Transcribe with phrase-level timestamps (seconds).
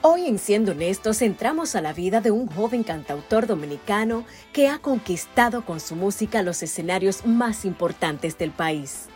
[0.00, 4.78] Hoy en Siendo Honestos entramos a la vida de un joven cantautor dominicano que ha
[4.78, 9.06] conquistado con su música los escenarios más importantes del país.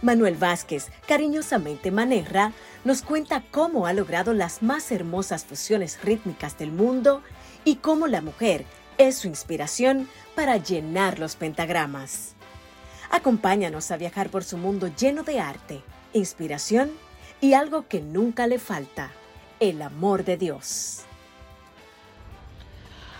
[0.00, 6.72] Manuel Vázquez, cariñosamente Manerra, nos cuenta cómo ha logrado las más hermosas fusiones rítmicas del
[6.72, 7.22] mundo
[7.66, 8.64] y cómo la mujer
[8.96, 12.36] es su inspiración para llenar los pentagramas.
[13.10, 15.82] Acompáñanos a viajar por su mundo lleno de arte,
[16.14, 16.90] inspiración
[17.42, 19.10] y algo que nunca le falta,
[19.62, 21.02] el amor de Dios.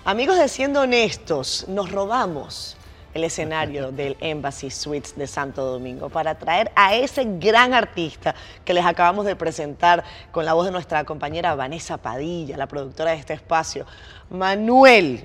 [0.04, 2.76] Amigos de Siendo Honestos, nos robamos
[3.14, 8.34] el escenario del Embassy Suites de Santo Domingo para traer a ese gran artista
[8.64, 13.12] que les acabamos de presentar con la voz de nuestra compañera Vanessa Padilla, la productora
[13.12, 13.86] de este espacio,
[14.28, 15.22] Manuel.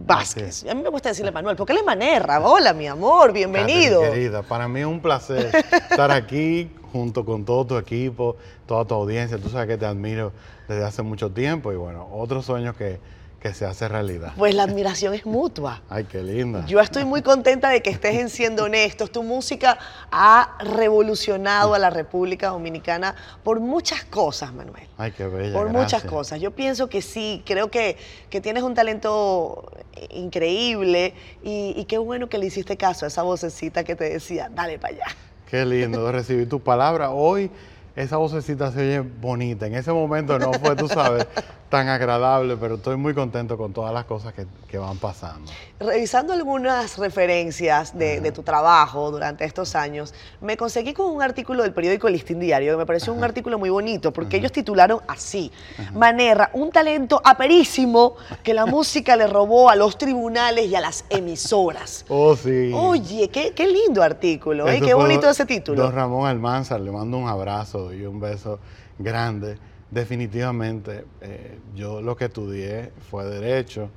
[0.00, 0.64] Vázquez.
[0.70, 2.38] A mí me gusta decirle Manuel, porque él es Manerra.
[2.38, 4.00] Hola, mi amor, bienvenido.
[4.00, 5.50] Catherine, querida, para mí es un placer
[5.90, 8.36] estar aquí junto con todo tu equipo,
[8.66, 9.38] toda tu audiencia.
[9.38, 10.32] Tú sabes que te admiro
[10.68, 13.00] desde hace mucho tiempo y bueno, otros sueños que,
[13.40, 14.32] que se hace realidad.
[14.36, 15.82] Pues la admiración es mutua.
[15.88, 16.64] Ay, qué linda.
[16.66, 19.12] Yo estoy muy contenta de que estés en Siendo Honestos.
[19.12, 19.78] Tu música
[20.10, 24.88] ha revolucionado a la República Dominicana por muchas cosas, Manuel.
[24.96, 25.52] Ay, qué bella.
[25.52, 26.40] Por muchas cosas.
[26.40, 27.96] Yo pienso que sí, creo que,
[28.28, 29.70] que tienes un talento
[30.10, 34.50] increíble y, y qué bueno que le hiciste caso a esa vocecita que te decía,
[34.52, 35.27] dale para allá.
[35.48, 37.10] Qué lindo recibir tu palabra.
[37.10, 37.50] Hoy
[37.96, 39.66] esa vocecita se oye bonita.
[39.66, 41.26] En ese momento no fue, tú sabes,
[41.68, 45.50] tan agradable, pero estoy muy contento con todas las cosas que, que van pasando.
[45.78, 51.62] Revisando algunas referencias de, de, tu trabajo durante estos años, me conseguí con un artículo
[51.62, 53.18] del periódico Listín Diario, que me pareció Ajá.
[53.18, 54.38] un artículo muy bonito, porque Ajá.
[54.38, 55.90] ellos titularon así, Ajá.
[55.92, 61.04] Manerra, un talento aperísimo que la música le robó a los tribunales y a las
[61.10, 62.06] emisoras.
[62.08, 62.72] Oh, sí.
[62.74, 64.80] Oye, qué, qué lindo artículo, ¿eh?
[64.80, 65.82] qué bonito ese título.
[65.82, 68.58] Don Ramón Almanzar, le mando un abrazo y un beso
[68.98, 69.58] grande.
[69.90, 73.90] Definitivamente, eh, yo lo que estudié fue Derecho.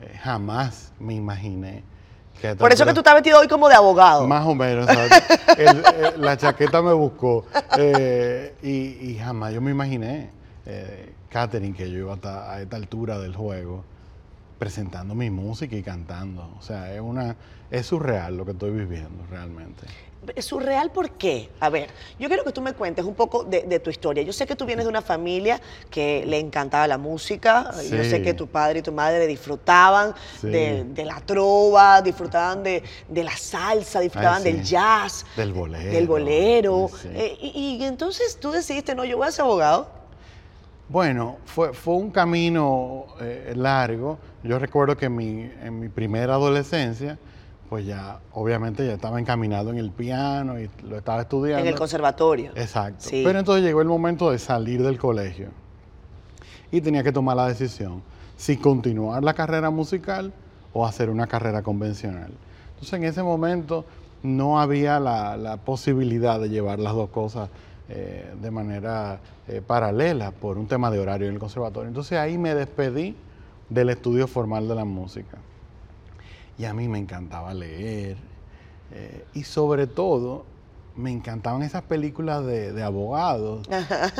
[0.00, 1.82] Eh, jamás me imaginé
[2.40, 2.54] que...
[2.54, 4.26] Por eso que tú estás vestido hoy como de abogado.
[4.26, 4.88] Más o menos.
[5.58, 7.44] el, el, la chaqueta me buscó.
[7.76, 10.30] Eh, y, y, jamás yo me imaginé,
[11.28, 13.84] Catherine, que yo iba a, a esta altura del juego
[14.58, 16.54] presentando mi música y cantando.
[16.58, 17.36] O sea, es una
[17.72, 19.86] es surreal lo que estoy viviendo realmente.
[20.38, 21.50] ¿Surreal por qué?
[21.58, 24.22] A ver, yo quiero que tú me cuentes un poco de, de, tu historia.
[24.22, 25.60] Yo sé que tú vienes de una familia
[25.90, 27.72] que le encantaba la música.
[27.72, 27.90] Sí.
[27.90, 30.48] Yo sé que tu padre y tu madre disfrutaban sí.
[30.48, 34.52] de, de, la trova, disfrutaban de, de la salsa, disfrutaban Ay, sí.
[34.52, 35.26] del jazz.
[35.36, 35.92] Del bolero.
[35.92, 36.90] Del bolero.
[37.04, 40.02] Eh, y, y entonces tú decidiste, no, yo voy a ser abogado.
[40.88, 44.18] Bueno, fue, fue un camino eh, largo.
[44.44, 47.18] Yo recuerdo que mi, en mi primera adolescencia,
[47.72, 51.62] pues ya, obviamente, ya estaba encaminado en el piano y lo estaba estudiando.
[51.62, 52.50] En el conservatorio.
[52.54, 53.08] Exacto.
[53.08, 53.22] Sí.
[53.24, 55.48] Pero entonces llegó el momento de salir del colegio
[56.70, 58.02] y tenía que tomar la decisión
[58.36, 60.34] si continuar la carrera musical
[60.74, 62.30] o hacer una carrera convencional.
[62.72, 63.86] Entonces, en ese momento
[64.22, 67.48] no había la, la posibilidad de llevar las dos cosas
[67.88, 69.18] eh, de manera
[69.48, 71.88] eh, paralela por un tema de horario en el conservatorio.
[71.88, 73.16] Entonces ahí me despedí
[73.70, 75.38] del estudio formal de la música.
[76.58, 78.16] Y a mí me encantaba leer
[78.94, 80.44] eh, y sobre todo
[80.94, 83.66] me encantaban esas películas de, de abogados,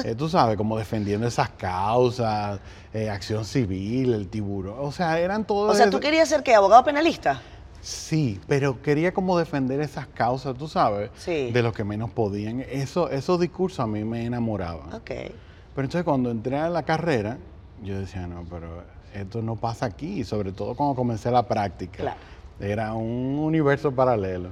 [0.04, 2.60] eh, tú sabes, como defendiendo esas causas,
[2.94, 5.70] eh, acción civil, el tiburón, o sea, eran todos...
[5.70, 7.42] O sea, ¿tú querías ser qué, abogado penalista?
[7.82, 11.50] Sí, pero quería como defender esas causas, tú sabes, sí.
[11.50, 12.60] de los que menos podían.
[12.60, 14.94] Eso, esos discursos a mí me enamoraban.
[14.94, 15.34] Okay.
[15.74, 17.38] Pero entonces cuando entré a la carrera,
[17.82, 18.84] yo decía, no, pero
[19.14, 21.98] esto no pasa aquí, sobre todo cuando comencé la práctica.
[21.98, 22.20] Claro.
[22.60, 24.50] Era un universo paralelo.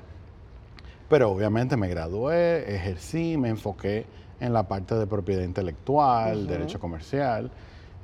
[1.08, 4.06] Pero obviamente me gradué, ejercí, me enfoqué
[4.38, 6.46] en la parte de propiedad intelectual, uh -huh.
[6.46, 7.50] derecho comercial,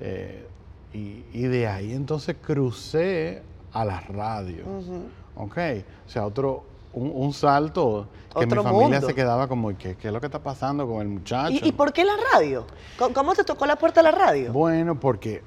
[0.01, 0.47] eh,
[0.93, 3.43] y, y, de ahí entonces crucé
[3.73, 4.65] a la radio.
[4.67, 5.45] Uh -huh.
[5.45, 5.59] ¿Ok?
[6.07, 9.07] O sea, otro, un, un salto que Otro mi familia mundo.
[9.07, 11.53] se quedaba como, ¿qué, ¿qué, es lo que está pasando con el muchacho?
[11.53, 12.67] ¿Y, ¿Y, por qué la radio?
[13.15, 14.53] ¿Cómo te tocó la puerta de la radio?
[14.53, 15.43] Bueno, porque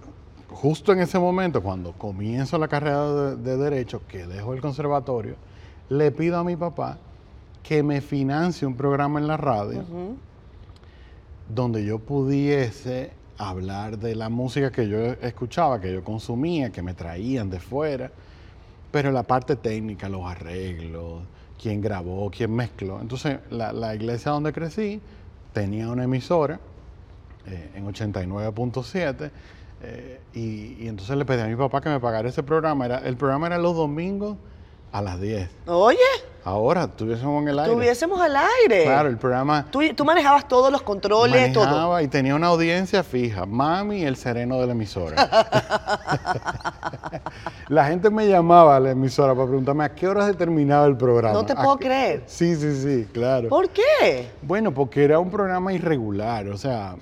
[0.52, 5.36] justo en ese momento, cuando comienzo la carrera de, de Derecho, que dejo el conservatorio,
[5.90, 6.98] le pido a mi papá
[7.64, 10.16] que me financie un programa en la radio uh -huh.
[11.48, 16.94] donde yo pudiese hablar de la música que yo escuchaba, que yo consumía, que me
[16.94, 18.12] traían de fuera,
[18.92, 21.22] pero la parte técnica, los arreglos,
[21.62, 23.00] quién grabó, quién mezcló.
[23.02, 25.00] Entonces, la, la iglesia donde crecí
[25.54, 26.60] tenía una emisora
[27.46, 29.32] eh, en 89.7
[29.82, 32.86] eh, y, y, entonces le pedí a mi papá que me pagara ese programa.
[32.86, 34.38] Era, el programa era los domingos
[34.92, 35.50] a las 10.
[35.68, 35.98] Oye.
[36.46, 37.72] Ahora estuviésemos en el aire.
[37.74, 38.84] Estuviésemos al aire.
[38.86, 41.66] Claro, el programa Tú, tú manejabas todos los controles, todo.
[41.66, 43.46] manejaba y tenía una audiencia fija.
[43.46, 45.30] Mami, el sereno de la emisora.
[47.68, 50.98] la gente me llamaba a la emisora para preguntarme a qué hora se terminaba el
[50.98, 51.34] programa.
[51.34, 52.24] No te ¿A puedo qué- creer.
[52.26, 53.50] Sí, sí, sí, claro.
[53.50, 54.30] ¿Por qué?
[54.42, 56.96] Bueno, porque era un programa irregular, o sea,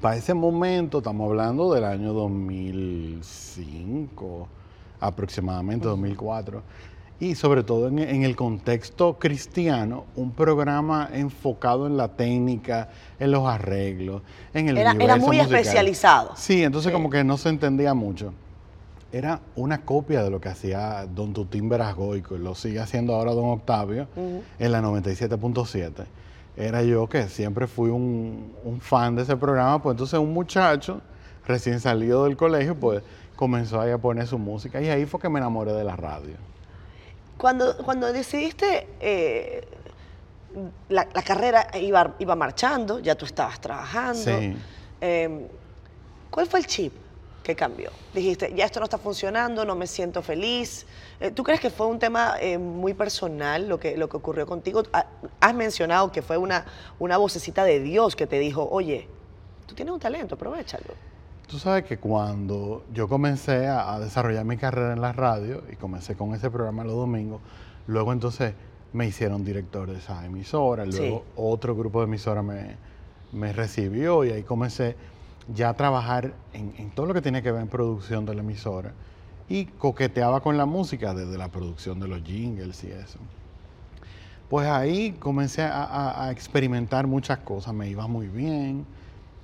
[0.00, 4.48] para ese momento, estamos hablando del año 2005,
[5.00, 6.62] aproximadamente 2004,
[7.20, 12.88] y sobre todo en, en el contexto cristiano, un programa enfocado en la técnica,
[13.18, 14.22] en los arreglos,
[14.54, 15.60] en el Era- era universo muy musical.
[15.60, 16.30] especializado.
[16.36, 16.94] Sí, entonces Sí.
[16.94, 18.32] como que no se entendía mucho.
[19.12, 23.32] Era una copia de lo que hacía don Tutín Verasgoico, y lo sigue haciendo ahora
[23.32, 24.06] don Octavio
[24.58, 26.06] en la 97.7.
[26.60, 31.00] Era yo que siempre fui un, un fan de ese programa, pues entonces un muchacho
[31.46, 33.02] recién salido del colegio, pues
[33.34, 36.34] comenzó ahí a poner su música y ahí fue que me enamoré de la radio.
[37.38, 39.66] Cuando, cuando decidiste, eh,
[40.90, 44.22] la, la carrera iba, iba marchando, ya tú estabas trabajando.
[44.22, 44.54] Sí.
[45.00, 45.48] Eh,
[46.30, 46.92] ¿Cuál fue el chip
[47.42, 47.90] que cambió?
[48.14, 50.86] Dijiste, ya esto no está funcionando, no me siento feliz.
[51.20, 54.46] Eh, ¿Tú crees que fue un tema eh, muy personal lo que, lo que ocurrió
[54.46, 54.82] contigo?
[54.92, 55.06] Ha-
[55.40, 56.66] Has mencionado que fue una,
[56.98, 59.08] una vocecita de Dios que te dijo, oye,
[59.66, 60.94] tú tienes un talento, aprovechalo.
[61.46, 65.76] Tú sabes que cuando yo comencé a, a desarrollar mi carrera en la radio y
[65.76, 67.40] comencé con ese programa los domingos,
[67.86, 68.54] luego entonces
[68.92, 71.32] me hicieron director de esa emisora, luego Sí.
[71.36, 72.76] otro grupo de emisoras me,
[73.32, 74.94] me recibió y ahí comencé
[75.54, 78.92] ya trabajar en, en todo lo que tenía que ver en producción de la emisora
[79.48, 83.18] y coqueteaba con la música desde la producción de los jingles y eso.
[84.48, 88.84] Pues ahí comencé a, a- a experimentar muchas cosas, me iba muy bien,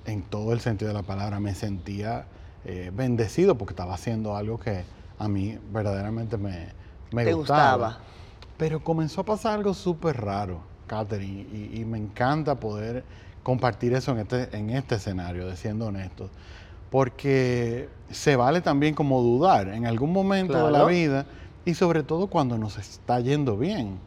[0.05, 2.25] en todo el sentido de la palabra, me sentía
[2.65, 4.83] eh, bendecido porque estaba haciendo algo que
[5.19, 6.67] a mí verdaderamente me,
[7.11, 7.75] me Te gustaba.
[7.89, 7.97] gustaba.
[8.57, 13.03] Pero comenzó a pasar algo súper raro, Catherine, y, y me encanta poder
[13.47, 16.29] compartir eso en este, en este escenario, de siendo honestos.
[16.91, 21.25] Porque se vale también como dudar en algún momento de la vida
[21.63, 23.99] y sobre todo cuando nos está yendo bien.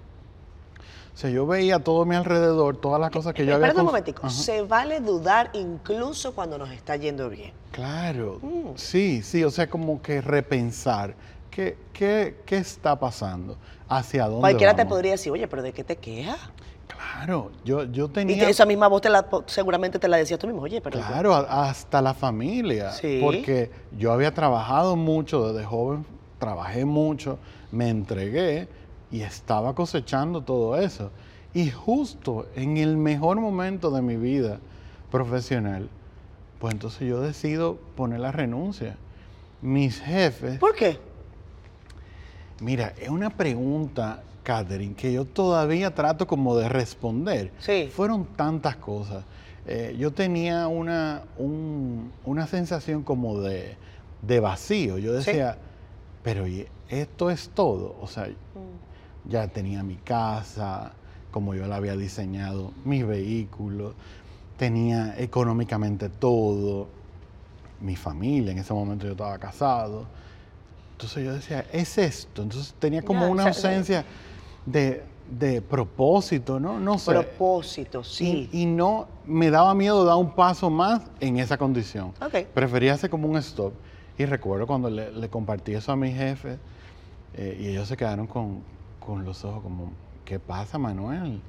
[1.14, 3.68] O sea, yo veía a todo mi alrededor, todas las cosas que yo había...
[3.68, 4.34] Espérate un momentico, Ajá.
[4.34, 7.52] se vale dudar incluso cuando nos está yendo bien.
[7.72, 8.76] Claro, Mm.
[8.76, 11.14] sí, sí, o sea, como que repensar
[11.50, 13.56] qué, qué, qué está pasando,
[13.88, 16.38] hacia dónde Cualquiera te podría decir, oye, pero ¿de qué te quejas?
[16.96, 18.44] Claro, yo, yo Y tenía...
[18.44, 20.98] te- esa misma voz te la, seguramente te la decías tú mismo, oye, pero...
[20.98, 22.92] Claro, hasta la familia.
[22.92, 23.18] Sí.
[23.22, 26.04] Porque yo había trabajado mucho desde joven,
[26.38, 27.38] trabajé mucho,
[27.72, 28.68] me entregué
[29.10, 31.10] y estaba cosechando todo eso.
[31.52, 34.58] Y justo en el mejor momento de mi vida
[35.10, 35.88] profesional,
[36.60, 38.96] pues entonces yo decido poner la renuncia.
[39.62, 40.98] Mis jefes, ¿Por qué?
[42.60, 44.22] mira, es una pregunta,
[44.54, 47.52] Catherine, que yo todavía trato como de responder.
[47.60, 47.88] Sí.
[47.94, 49.24] Fueron tantas cosas.
[49.64, 53.76] Eh, yo tenía una, un- una sensación como de,
[54.22, 54.98] de vacío.
[54.98, 55.30] Yo Sí.
[55.30, 55.56] decía,
[56.24, 57.96] pero ¿y esto es todo.
[58.00, 59.30] O sea, Mm.
[59.30, 60.94] ya tenía mi casa,
[61.30, 63.94] como yo la había diseñado, mis vehículos,
[64.56, 66.88] tenía económicamente todo,
[67.80, 70.06] mi familia, en ese momento yo estaba casado.
[70.92, 72.42] Entonces yo decía, es esto.
[72.42, 74.04] Entonces tenía como una o sea, ausencia
[74.66, 76.78] de, de propósito, ¿no?
[76.80, 77.12] No sé.
[77.12, 78.48] Propósito, sí.
[78.52, 82.12] Y, y no me daba miedo dar un paso más en esa condición.
[82.20, 82.46] Ok.
[82.54, 83.72] Prefería hacer como un stop.
[84.18, 86.58] Y recuerdo cuando le, le compartí eso a mis jefes
[87.34, 88.62] eh, y ellos se quedaron con,
[88.98, 89.92] con los ojos como,
[90.24, 91.40] ¿qué pasa, Manuel?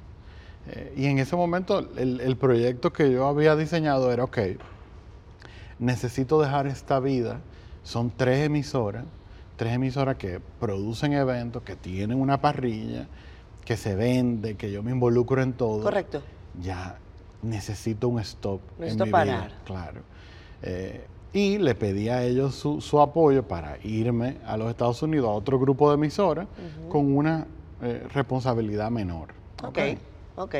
[0.68, 4.38] Eh, y en ese momento el, el proyecto que yo había diseñado era, ok,
[5.78, 7.40] necesito dejar esta vida.
[7.82, 9.04] Son tres emisoras,
[9.62, 13.06] tres emisoras que producen eventos, que tienen una parrilla,
[13.64, 15.84] que se vende, que yo me involucro en todo.
[15.84, 16.20] Correcto.
[16.60, 16.98] Ya
[17.42, 18.60] necesito un stop.
[18.74, 19.46] en Necesito mi parar.
[19.46, 20.00] vida, claro.
[20.62, 25.28] Eh, y le pedí a ellos su, su apoyo para irme a los Estados Unidos
[25.28, 26.48] a otro grupo de emisoras
[26.88, 27.46] con una
[27.82, 29.28] eh, responsabilidad menor.
[29.62, 29.78] Ok,
[30.34, 30.54] ok.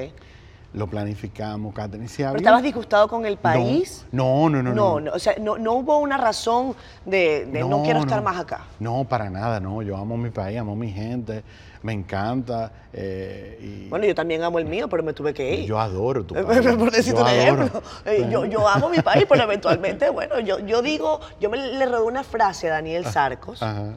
[0.75, 2.09] Lo planificamos, Catherine.
[2.09, 4.07] Si ¿Pero había- estabas disgustado con el No, país?
[4.11, 4.73] No, no, no.
[4.73, 6.75] No, no, o sea, no, no hubo una razón
[7.05, 8.23] de, de no, quiero estar no.
[8.25, 8.65] más acá.
[8.81, 9.83] No, para nada, no.
[9.83, 11.45] Yo amo mi país, amo mi gente,
[11.83, 12.73] me encanta.
[12.95, 15.67] eh, y Bueno, yo también amo el mío, pero me tuve que ir.
[15.67, 16.47] yo adoro tu país.
[16.77, 17.83] Por decirte Yo un ejemplo.
[18.07, 21.85] Eh, Yo, yo amo mi país, pero eventualmente, bueno, yo, yo digo, yo me le
[21.85, 23.97] robé una frase a Daniel Sarcos, Ajá.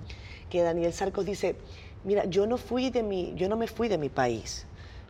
[0.50, 1.56] que Daniel Sarcos dice,
[2.04, 4.66] mira, yo no fui de mi, yo no me fui de mi país,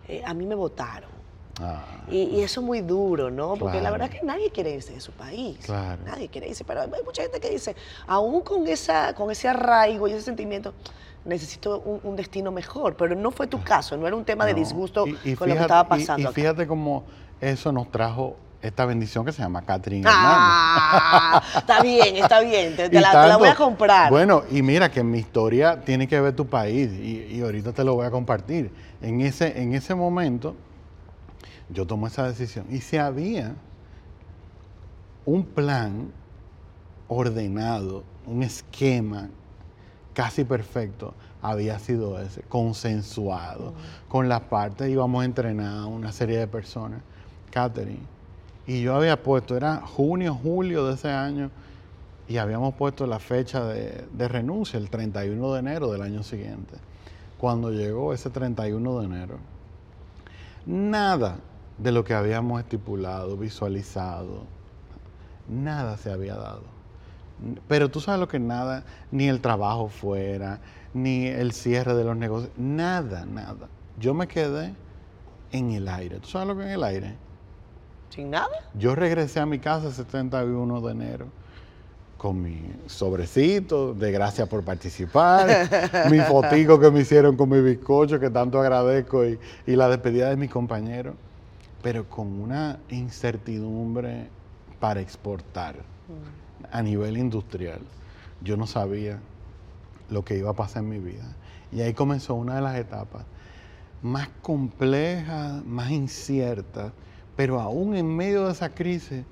[0.08, 1.15] eh, a mí me votaron.
[1.62, 1.84] Ah.
[2.12, 3.54] Y, y eso es muy duro, ¿no?
[3.56, 5.58] Porque la verdad es que nadie quiere irse de su país.
[5.66, 6.02] Claro.
[6.06, 6.64] Nadie quiere irse.
[6.66, 7.76] Pero hay mucha gente que dice,
[8.08, 10.74] aún con, esa, con ese arraigo y ese sentimiento,
[11.24, 12.96] necesito un, un destino mejor.
[12.98, 15.56] Pero no fue tu caso, no era un tema de disgusto Y- y con lo
[15.56, 16.22] que estaba pasando.
[16.22, 16.34] Y, acá.
[16.34, 17.06] fíjate cómo
[17.40, 20.26] eso nos trajo esta bendición que se llama Catherine Hernández.
[20.28, 22.76] Ah, está bien, está bien.
[22.76, 24.10] Te, la, te la voy a comprar.
[24.10, 27.84] Bueno, y mira que mi historia tiene que ver tu país y, y ahorita te
[27.84, 28.72] lo voy a compartir.
[29.02, 30.56] En ese, en ese momento
[31.70, 33.56] yo tomé esa decisión y si había
[35.26, 36.12] un plan
[37.08, 39.30] ordenado, un esquema
[40.14, 43.74] casi perfecto, había sido ese, consensuado.
[44.08, 47.02] Con las partes íbamos a entrenar a una serie de personas,
[47.52, 48.00] Catherine.
[48.66, 51.52] Y yo había puesto, era junio, julio de ese año,
[52.28, 56.78] y habíamos puesto la fecha de, de renuncia, el 31 de enero del año siguiente.
[57.38, 59.38] Cuando llegó ese 31 de enero,
[60.66, 61.38] nada
[61.78, 64.44] de lo que habíamos estipulado, visualizado,
[65.48, 66.64] nada se había dado.
[67.68, 70.60] Pero tú sabes lo que nada, ni el trabajo fuera,
[70.94, 73.68] ni el cierre de los negocios, nada, nada.
[74.00, 74.74] Yo me quedé
[75.52, 76.20] en el aire.
[76.20, 77.16] ¿Tú sabes lo que en el aire?
[78.10, 78.50] Sin nada.
[78.74, 81.28] Yo regresé a mi casa el 71 de enero
[82.18, 85.70] con mi sobrecito de gracias por participar,
[86.10, 90.30] mi fotico que me hicieron con mi bizcocho que tanto agradezco y, y la despedida
[90.30, 91.16] de mis compañeros,
[91.86, 94.28] pero con una incertidumbre
[94.80, 95.76] para exportar
[96.72, 97.78] a nivel industrial.
[98.42, 99.20] Yo no sabía
[100.10, 101.28] lo que iba a pasar en mi vida.
[101.72, 103.24] Y ahí comenzó una de las etapas
[104.02, 106.92] más complejas, más inciertas,
[107.36, 109.24] pero aún en medio de esa crisis,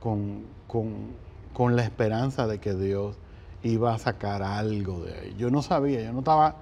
[0.00, 1.12] con, con-
[1.52, 3.14] con la esperanza de que Dios
[3.62, 5.34] iba a sacar algo de ahí.
[5.38, 6.56] Yo no sabía, yo no estaba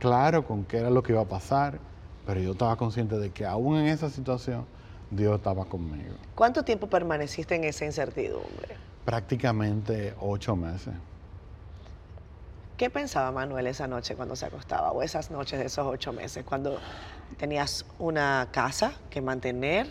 [0.00, 1.78] claro con qué era lo que iba a pasar,
[2.26, 4.66] pero yo estaba consciente de que aún en esa situación
[5.10, 6.14] Dios estaba conmigo.
[6.34, 8.76] ¿Cuánto tiempo permaneciste en esa incertidumbre?
[9.04, 10.94] Prácticamente ocho meses.
[12.76, 16.44] ¿Qué pensaba Manuel esa noche cuando se acostaba o esas noches de esos ocho meses
[16.44, 16.78] cuando
[17.36, 19.86] tenías una casa que mantener,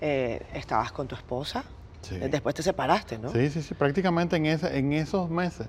[0.00, 1.64] eh, estabas con tu esposa,
[2.02, 2.16] Sí.
[2.16, 3.32] eh, después te separaste, ¿no?
[3.32, 5.66] Sí, sí, sí, prácticamente en, ese, en esos meses,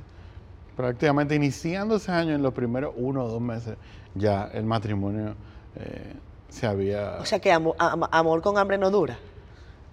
[0.75, 3.77] prácticamente iniciando ese año, en los primeros uno o dos meses,
[4.15, 5.35] ya el matrimonio
[5.79, 6.13] eh,
[6.50, 7.17] se había...
[7.19, 9.17] O sea que amo- am- amor con hambre no dura.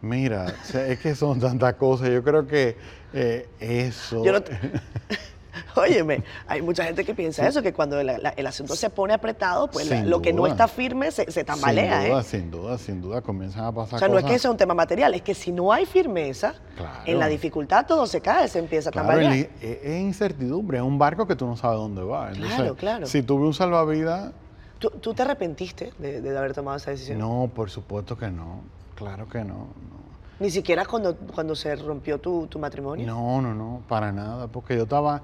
[0.02, 2.76] Mira, o sea, es que son tantas cosas, yo creo que
[3.12, 4.25] eh, eso...
[4.25, 4.59] Yo no te-
[5.75, 9.14] Óyeme, hay mucha gente que piensa eso, que cuando el, la- el asunto se pone
[9.14, 12.00] apretado, pues la- lo que no está firme se, se tambalea.
[12.02, 12.25] sin duda, ¿eh?
[12.25, 14.35] sin duda, sin duda, comienzan a pasar O sea, no es cosas.
[14.37, 17.00] que sea un tema material, es que si no hay firmeza, Claro.
[17.07, 19.33] en la dificultad todo se cae, se empieza a Claro, tambalear.
[19.62, 22.28] es es incertidumbre, es un barco que tú no sabes dónde va.
[22.33, 23.07] Entonces, Claro, claro.
[23.07, 24.33] Si tuve un salvavidas,
[24.78, 27.18] ¿Tú, tú te arrepentiste de, de haber tomado esa decisión?
[27.18, 28.61] no, por supuesto que no,
[28.95, 30.06] claro que no, no.
[30.38, 33.06] Ni siquiera cuando, cuando se rompió tu, tu matrimonio.
[33.06, 35.23] No, no, no, para nada, porque yo estaba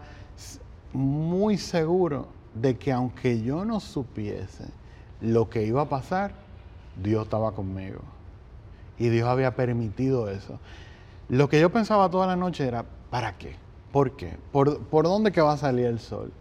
[0.95, 4.65] muy seguro de que aunque yo no supiese
[5.21, 6.33] lo que iba a pasar,
[7.03, 8.01] Dios estaba conmigo.
[8.99, 10.59] Y Dios había permitido eso.
[11.29, 13.57] Lo que yo pensaba toda la noche era, ¿para qué?
[13.91, 14.37] ¿Por qué?
[14.51, 16.33] ¿Por, por dónde que va a salir el sol?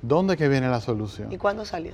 [0.00, 1.30] ¿Dónde que viene la solución?
[1.30, 1.92] ¿Y cuándo salió?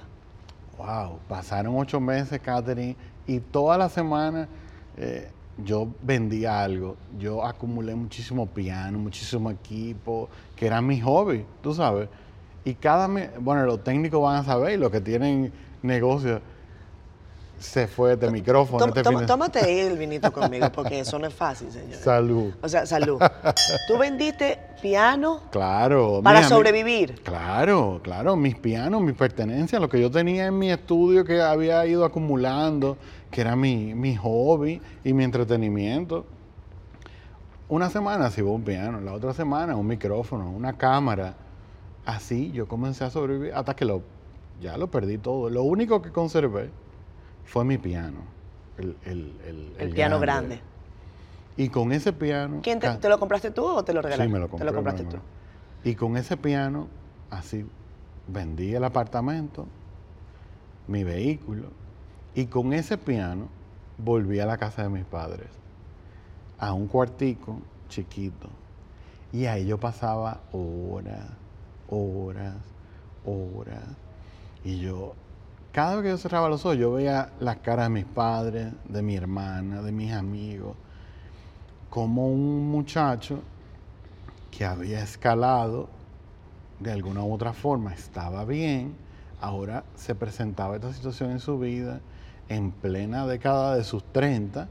[0.80, 2.96] Wow, pasaron ocho meses, Catherine,
[3.26, 4.48] y toda la semana
[4.96, 5.28] eh,
[5.62, 6.96] yo vendía algo.
[7.18, 12.08] Yo acumulé muchísimo piano, muchísimo equipo, que era mi hobby, tú sabes.
[12.64, 16.40] Y cada mes, bueno, los técnicos van a saber, los que tienen negocios,
[17.60, 18.78] se fue de micrófono.
[18.92, 21.94] Toma- este tómate ahí el vinito conmigo, porque eso no es fácil, señor.
[21.98, 22.52] Salud.
[22.62, 23.20] O sea, salud.
[23.86, 26.20] Tú vendiste piano Claro.
[26.24, 27.20] para mi- sobrevivir.
[27.22, 31.84] Claro, claro, mis pianos, mis pertenencias, lo que yo tenía en mi estudio que había
[31.86, 32.96] ido acumulando,
[33.30, 36.24] que era mi, mi hobby y mi entretenimiento.
[37.68, 41.34] Una semana sí un piano, la otra semana un micrófono, una cámara.
[42.06, 44.02] Así yo comencé a sobrevivir hasta que lo,
[44.62, 45.50] ya lo perdí todo.
[45.50, 46.70] Lo único que conservé
[47.44, 48.20] fue mi piano.
[48.78, 50.60] El, el- el- El piano grande.
[51.56, 52.60] Y con ese piano...
[52.62, 54.28] ¿Quién te, lo compraste tú o te lo regalaste?
[54.28, 54.66] Sí, me lo compré.
[54.66, 55.16] Te lo compraste tú.
[55.84, 56.88] Y con ese piano,
[57.30, 57.66] así,
[58.26, 59.66] vendí el apartamento,
[60.86, 61.68] mi vehículo,
[62.34, 63.48] y con ese piano
[63.98, 65.48] volví a la casa de mis padres,
[66.58, 68.48] a un cuartico chiquito.
[69.32, 71.26] Y ahí yo pasaba horas,
[71.88, 72.56] horas,
[73.24, 73.84] horas.
[74.64, 75.14] Y yo,
[75.72, 79.02] cada vez que yo cerraba los ojos, yo veía las caras de mis padres, de
[79.02, 80.76] mi hermana, de mis amigos,
[81.88, 83.40] como un muchacho
[84.50, 85.88] que había escalado
[86.80, 88.94] de alguna u otra forma, estaba bien,
[89.40, 92.00] ahora se presentaba esta situación en su vida,
[92.48, 94.68] en plena década de sus 30,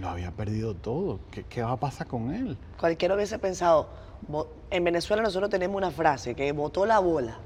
[0.00, 1.20] lo había perdido todo.
[1.30, 2.56] ¿Qué, qué va a pasar con él?
[2.78, 3.88] Cualquiera hubiese pensado,
[4.70, 7.38] en Venezuela nosotros tenemos una frase que botó la bola.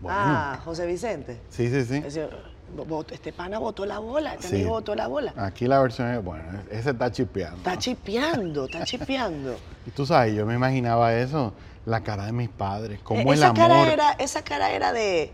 [0.00, 0.16] Bueno.
[0.20, 1.40] Ah, José Vicente.
[1.50, 2.00] Sí, sí, sí.
[2.00, 2.28] Decía,
[2.76, 4.54] "Bo- bot- este pana botó la bola, este Sí.
[4.56, 5.32] amigo botó la bola.
[5.36, 7.56] Aquí la versión es, bueno, ese está chipeando.
[7.56, 9.56] Está chipeando, está chipeando.
[9.86, 11.52] Y tú sabes, yo me imaginaba eso,
[11.86, 14.92] la cara de mis padres, como Eh, el esa amor cara era, esa cara era
[14.92, 15.32] de,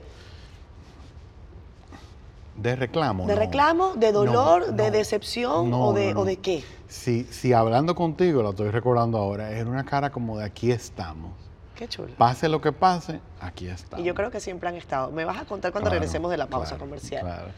[2.56, 3.26] de reclamo.
[3.26, 3.40] de no.
[3.40, 6.64] reclamo, de No, dolor, de decepción o, de, o qué.
[6.88, 11.32] Si, si hablando contigo, lo estoy recordando ahora, era una cara como de aquí estamos.
[11.74, 12.14] Qué chulo.
[12.16, 14.02] Pase lo que pase, aquí estamos.
[14.02, 15.10] Y yo creo que siempre han estado.
[15.10, 17.22] Me vas a contar cuando Claro, regresemos de la pausa claro, comercial.
[17.22, 17.48] claro.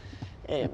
[0.47, 0.69] Eh,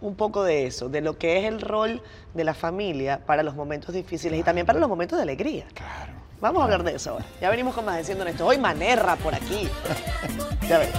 [0.00, 2.00] un poco de eso, de lo que es el rol
[2.34, 5.66] de la familia para los momentos difíciles y también para los momentos de alegría.
[5.74, 6.12] Claro.
[6.40, 7.24] Vamos a hablar de eso ahora.
[7.40, 8.46] Ya venimos con más diciendo esto.
[8.46, 9.68] Hoy Manerra por aquí.
[10.68, 10.90] Ya ves.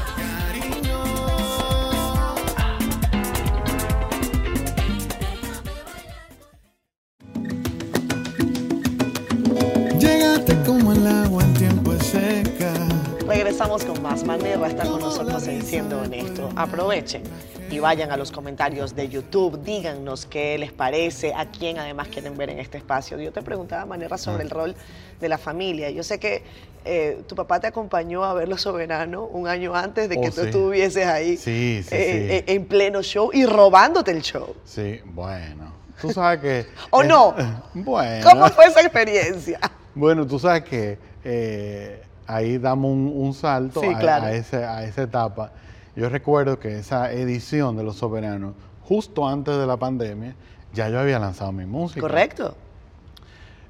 [13.69, 14.23] Regresamos con más.
[14.23, 16.49] Manerra está con nosotros en Siendo Honesto.
[16.55, 17.21] Aprovechen
[17.69, 19.61] y vayan a los comentarios de YouTube.
[19.63, 23.19] Díganos qué les parece, a quién además quieren ver en este espacio.
[23.19, 24.75] Yo te preguntaba, Manerra, sobre el rol
[25.21, 25.91] de la familia.
[25.91, 26.41] Yo sé que
[26.83, 30.31] eh, tu papá te acompañó a ver Los Soberanos un año antes de que Oh,
[30.31, 30.47] tú sí.
[30.47, 32.35] estuvieses ahí Sí, sí, eh, sí.
[32.51, 34.55] eh, en pleno show y robándote el show.
[34.65, 35.75] Sí, bueno.
[36.01, 36.65] Tú sabes que...
[36.89, 37.35] ¿O no?
[37.75, 38.27] Bueno.
[38.27, 39.59] ¿Cómo fue esa experiencia?
[39.93, 44.25] Bueno, tú sabes que eh, ahí damos un, un salto Sí, a, claro.
[44.27, 45.51] a ese- a esa etapa.
[45.95, 50.35] Yo recuerdo que esa edición de Los Soberanos, justo antes de la pandemia,
[50.71, 52.01] ya yo había lanzado mi música.
[52.01, 52.55] ¿Correcto?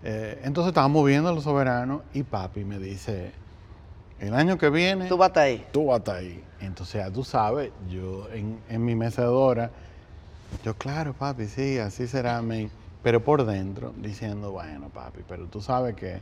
[0.04, 3.32] Eh, entonces estábamos viendo Los Soberanos y papi me dice,
[4.20, 5.66] el año que viene Tú vas ahí.
[5.72, 6.44] tú vas ahí.
[6.60, 9.72] Entonces ya tú sabes, yo en, en mi mecedora,
[10.64, 12.42] yo claro papi, sí, así será.
[13.02, 16.22] Pero por dentro diciendo, bueno papi, pero tú sabes que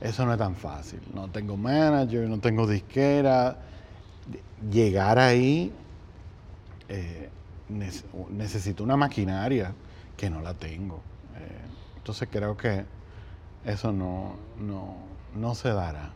[0.00, 1.00] eso no es tan fácil.
[1.14, 3.58] No tengo manager, no tengo disquera.
[4.70, 5.72] Llegar ahí,
[6.88, 7.30] eh,
[7.70, 9.74] nece- necesito una maquinaria
[10.16, 11.02] que no la tengo.
[11.36, 11.62] Eh,
[11.96, 12.84] entonces creo que
[13.64, 14.96] eso no, no,
[15.34, 16.12] no se dará.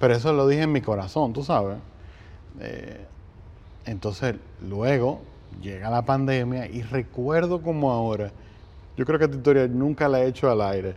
[0.00, 1.78] Pero eso lo dije en mi corazón, tú sabes.
[2.60, 3.06] Eh,
[3.86, 5.22] entonces, luego
[5.60, 8.32] llega la pandemia y recuerdo como ahora,
[8.96, 10.96] yo creo que esta historia nunca la he hecho al aire.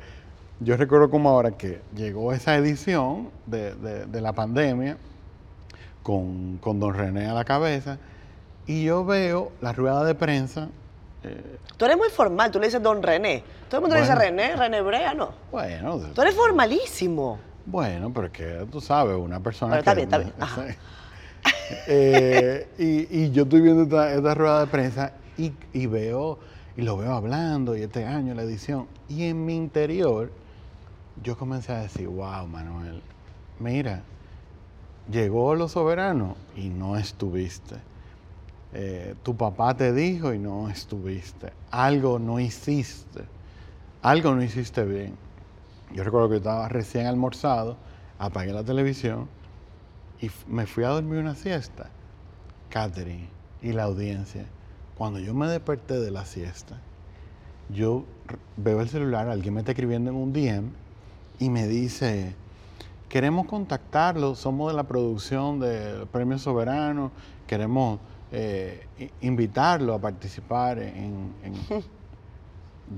[0.59, 4.97] Yo recuerdo como ahora que llegó esa edición de, de- de la pandemia
[6.03, 7.99] con, con don René a la cabeza
[8.65, 10.69] y yo veo la rueda de prensa.
[11.23, 13.43] eh, Tú eres muy formal, tú le dices don René.
[13.69, 14.15] Todo el mundo le dice.
[14.15, 15.29] René, René Brea, no.
[15.51, 17.39] bueno, Tú eres formalísimo.
[17.65, 20.75] Bueno, pero es que tú sabes, una persona Bueno, está que- bien, está bien.
[21.87, 26.39] Eh, y, y yo estoy viendo esta, esta rueda de prensa y, y veo,
[26.77, 30.31] y lo veo hablando, y este año la edición, y en mi interior
[31.23, 33.01] yo comencé a decir, wow, Manuel,
[33.59, 34.03] mira,
[35.09, 37.75] llegó los soberanos y no estuviste.
[38.73, 41.53] Eh, tu papá te dijo y no estuviste.
[41.71, 43.23] Algo no hiciste.
[44.01, 45.15] Algo no hiciste bien.
[45.93, 47.77] Yo recuerdo que yo estaba recién almorzado,
[48.19, 49.27] apagué la televisión
[50.21, 51.89] y me fui a dormir una siesta.
[52.69, 53.29] Catherine
[53.61, 54.45] y la audiencia,
[54.97, 56.77] cuando yo me desperté de la siesta,
[57.69, 58.03] yo
[58.57, 60.86] veo el celular, alguien me está escribiendo en un DM
[61.39, 62.33] y me dice,
[63.09, 67.11] queremos contactarlo, somos de la producción del Premio Soberano,
[67.45, 67.99] queremos
[68.31, 68.85] eh,
[69.21, 71.33] invitarlo a participar en...
[71.43, 71.83] en-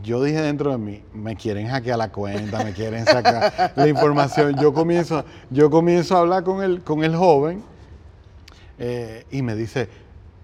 [0.03, 4.55] yo dije dentro de mí, me quieren hackear la cuenta, me quieren sacar la información.
[4.61, 7.63] Yo comienzo, yo comienzo a hablar con el, con el joven
[8.77, 9.89] eh, y me dice,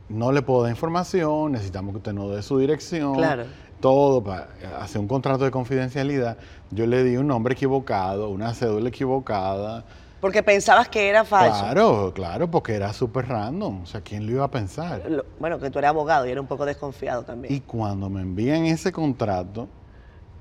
[0.09, 3.15] no le puedo dar información, necesitamos que usted nos dé su dirección.
[3.15, 3.45] Claro.
[3.85, 4.47] Todo para
[4.81, 6.37] hacer un contrato de confidencialidad.
[6.71, 9.83] Yo le di un nombre equivocado, una cédula equivocada.
[10.19, 11.59] Porque pensabas que era falso.
[11.61, 13.83] Claro, claro, porque era súper random.
[13.83, 15.03] O sea, ¿quién lo iba a pensar?
[15.07, 17.53] Lo- Bueno, que tú eres abogado y era un poco desconfiado también.
[17.53, 19.67] Y cuando me envían ese contrato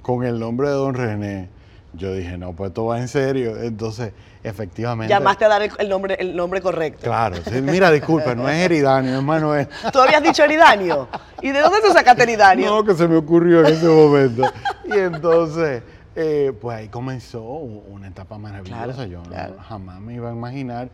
[0.00, 1.50] con el nombre de don René,
[1.96, 3.56] yo dije, no, pues esto va en serio.
[3.60, 5.12] Entonces, efectivamente.
[5.12, 7.02] Llamaste a dar el, el nombre, el nombre correcto.
[7.02, 9.68] Claro, sí, mira, disculpa, no es Eridanio, es Manuel.
[9.92, 11.08] Tú habías dicho Eridanio.
[11.42, 12.70] ¿Y de dónde tú sacaste Eridanio?
[12.70, 14.42] No, que se me ocurrió en ese momento.
[14.84, 15.82] Y entonces,
[16.16, 18.84] eh, pues ahí comenzó una etapa maravillosa.
[18.94, 20.88] Claro, Yo no- jamás me iba a imaginar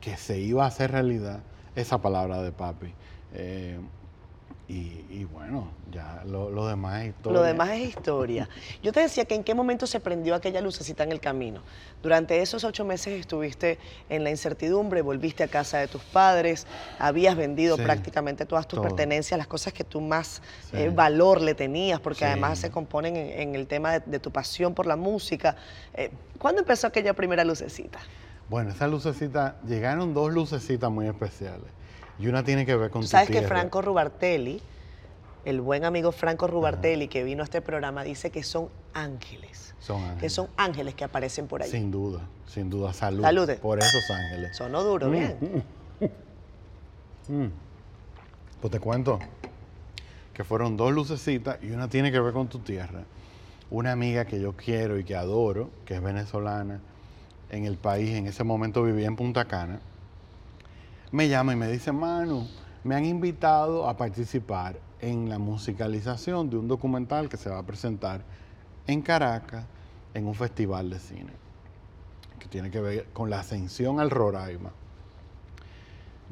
[0.00, 1.40] que se iba a hacer realidad
[1.74, 2.92] esa palabra de papi.
[3.34, 3.78] Eh,
[4.68, 7.38] Y, y bueno, ya lo, lo demás es historia.
[7.40, 8.48] Lo demás es historia.
[8.82, 11.62] Yo te decía que en qué momento se prendió aquella lucecita en el camino.
[12.02, 16.66] Durante esos ocho meses estuviste en la incertidumbre, volviste a casa de tus padres,
[16.98, 18.88] habías vendido Sí, prácticamente todas tus todo.
[18.88, 20.78] pertenencias, las cosas que tú más Sí.
[20.78, 22.24] eh, valor le tenías, porque Sí.
[22.24, 25.54] además se componen en, en el tema de, de tu pasión por la música.
[25.94, 28.00] Eh, ¿Cuándo empezó aquella primera lucecita?
[28.48, 31.70] Bueno, esa lucecita, llegaron dos lucecitas muy especiales.
[32.18, 33.42] Y una tiene que ver con tu sabes que.
[33.42, 34.60] Franco Rubartelli,
[35.44, 39.74] el buen amigo Franco Rubartelli que vino a este programa, dice que son ángeles.
[39.80, 40.20] Son ángeles.
[40.20, 41.70] Que son ángeles que aparecen por ahí.
[41.70, 42.92] Sin duda, sin duda.
[42.92, 43.22] Salud.
[43.22, 43.56] Salude.
[43.56, 44.56] Por esos ángeles.
[44.56, 45.64] Sonó duro, bien.
[48.60, 49.18] Pues te cuento
[50.32, 53.04] que fueron dos lucecitas y una tiene que ver con tu tierra.
[53.70, 56.80] Una amiga que yo quiero y que adoro, que es venezolana,
[57.50, 59.80] en el país, en ese momento vivía en Punta Cana,
[61.16, 62.46] me llama y me dice, Manu,
[62.84, 67.62] me han invitado a participar en la musicalización de un documental que se va a
[67.62, 68.20] presentar
[68.86, 69.64] en Caracas
[70.12, 71.32] en un festival de cine,
[72.38, 74.72] que tiene que ver con la ascensión al Roraima.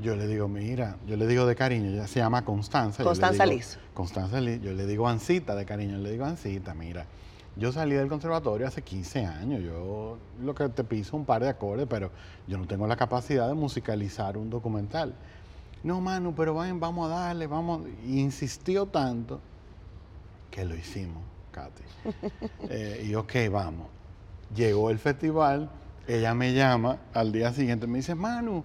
[0.02, 2.98] Yo le digo, mira, yo le digo de cariño, ella se llama Constanza.
[3.02, 3.78] yo Constanza digo- Liz.
[3.94, 7.06] Constanza Liz, yo le digo Ancita de cariño, le digo Ancita, mira,
[7.56, 11.48] yo salí del conservatorio hace 15 años, yo lo que te piso un par de
[11.48, 12.10] acordes, pero
[12.46, 15.14] yo no tengo la capacidad de musicalizar un documental.
[15.84, 17.82] No, Manu, pero ven, vamos a darle, vamos.
[18.06, 19.40] Y insistió tanto
[20.50, 21.82] que lo hicimos, Katy.
[22.70, 23.88] Eh, y ok, vamos.
[24.54, 25.70] Llegó el festival,
[26.08, 28.64] ella me llama al día siguiente, me dice, Manu,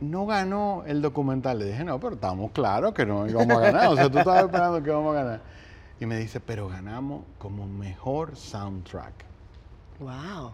[0.00, 1.58] no ganó el documental.
[1.58, 3.88] Le dije, no, pero estamos claros que no íbamos a ganar.
[3.88, 5.42] O sea, tú estabas esperando que íbamos a ganar.
[6.00, 9.12] Y me dice, pero ganamos como mejor soundtrack.
[9.98, 10.50] Wow.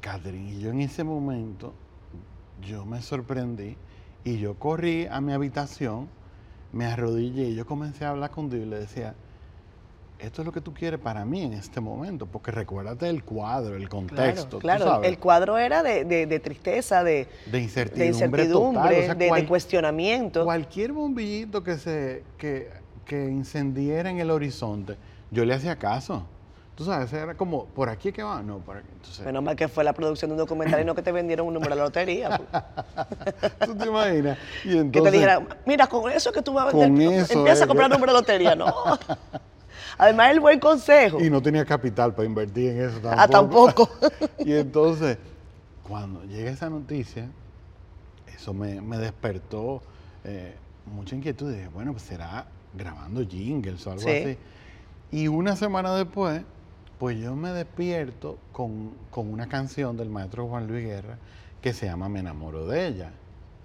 [0.00, 1.72] Catherine, y yo en ese momento,
[2.66, 3.76] yo me sorprendí
[4.24, 6.08] y yo corrí a mi habitación,
[6.72, 9.14] me arrodillé y yo comencé a hablar con Dios y le decía,
[10.20, 13.74] esto es lo que tú quieres para mí en este momento, porque recuérdate el cuadro,
[13.74, 15.02] el contexto, Claro, claro.
[15.04, 18.46] El cuadro era de, de- de tristeza, de, de incertidumbre, de incertidumbre,
[19.02, 20.44] total, o sea, cual- cuestionamiento.
[20.44, 22.68] Cualquier bombillito que se que,
[23.08, 24.96] que encendiera en el horizonte,
[25.32, 26.24] yo le hacía caso.
[26.76, 28.40] Tú sabes, era como, ¿por aquí que va?
[28.40, 28.86] No, por aquí.
[28.92, 31.48] Entonces, Menos mal que fue la producción de un documental y no que te vendieron
[31.48, 32.38] un número de la lotería.
[32.38, 33.52] pues.
[33.66, 34.38] ¿tú te imaginas?
[34.62, 37.64] Y que te dijeran, mira, con eso que tú vas a vender, eso, empieza eh,
[37.64, 38.54] a comprar que- número de lotería.
[38.54, 38.72] No.
[39.98, 41.18] Además, el buen consejo.
[41.20, 43.18] Y no tenía capital para invertir en eso tampoco.
[43.18, 43.90] Ah, tampoco.
[44.38, 45.18] y entonces,
[45.82, 47.26] cuando llega esa noticia,
[48.32, 49.82] eso me, me despertó
[50.22, 50.54] eh,
[50.86, 51.52] mucha inquietud.
[51.52, 54.10] Dije, bueno, pues será grabando jingles o algo Sí.
[54.10, 54.38] así.
[55.10, 56.42] Y una semana después,
[56.98, 61.16] pues yo me despierto con, con una canción del maestro Juan Luis Guerra
[61.62, 63.10] que se llama Me enamoro de ella,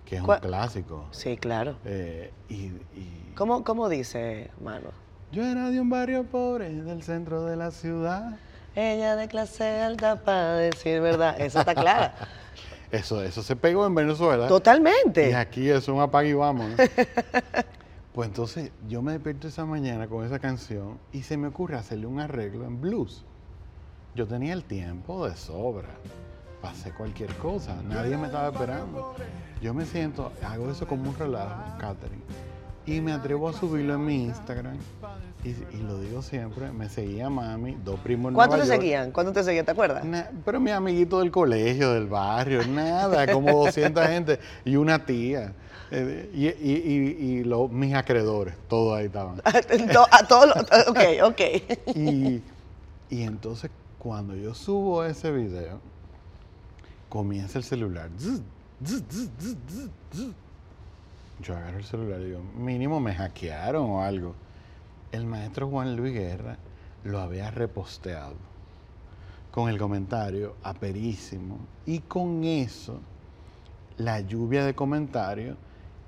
[0.05, 1.05] que es un clásico.
[1.11, 1.75] Sí, claro.
[1.85, 2.55] Eh, y,
[2.95, 4.89] y ¿Cómo, cómo dice, mano?
[5.31, 8.37] yo era de un barrio pobre del centro de la ciudad.
[8.75, 11.39] Ella de clase alta para decir verdad.
[11.41, 12.15] Esa está clara.
[12.91, 14.45] Eso, eso se pegó en Venezuela.
[14.45, 15.35] Y Totalmente.
[15.35, 16.69] aquí es un apague y vamos.
[16.69, 16.75] ¿no?
[18.13, 22.05] pues entonces yo me despierto esa mañana con esa canción y se me ocurre hacerle
[22.05, 23.25] un arreglo en blues.
[24.15, 25.89] Yo tenía el tiempo de sobra.
[26.61, 27.75] Pasé cualquier cosa.
[27.83, 29.15] Nadie me estaba esperando.
[29.61, 32.21] Yo me siento, hago eso como un relajo, Catherine.
[32.85, 34.77] Y me atrevo a subirlo en mi Instagram.
[35.43, 38.79] Y, y lo digo siempre, me seguía mami, dos primos en ¿Cuántos te York.
[38.79, 39.11] seguían?
[39.11, 39.65] ¿Cuántos te seguían?
[39.65, 40.05] ¿Te acuerdas?
[40.05, 45.53] Na- pero mi amiguito del colegio, del barrio, nada, como 200 gente y una tía.
[45.95, 49.39] Eh, y y- y- y lo- mis acreedores, todos ahí estaban.
[50.11, 51.41] A todos los- ok, ok.
[51.95, 52.41] Y,
[53.09, 55.79] y entonces cuando yo subo ese video,
[57.09, 58.09] comienza el celular.
[61.41, 64.33] Yo agarro el celular y digo, mínimo me hackearon o algo.
[65.11, 66.57] El maestro Juan Luis Guerra
[67.03, 68.35] lo había reposteado
[69.51, 71.59] con el comentario aperísimo.
[71.85, 72.99] Y con eso,
[73.97, 75.55] la lluvia de comentarios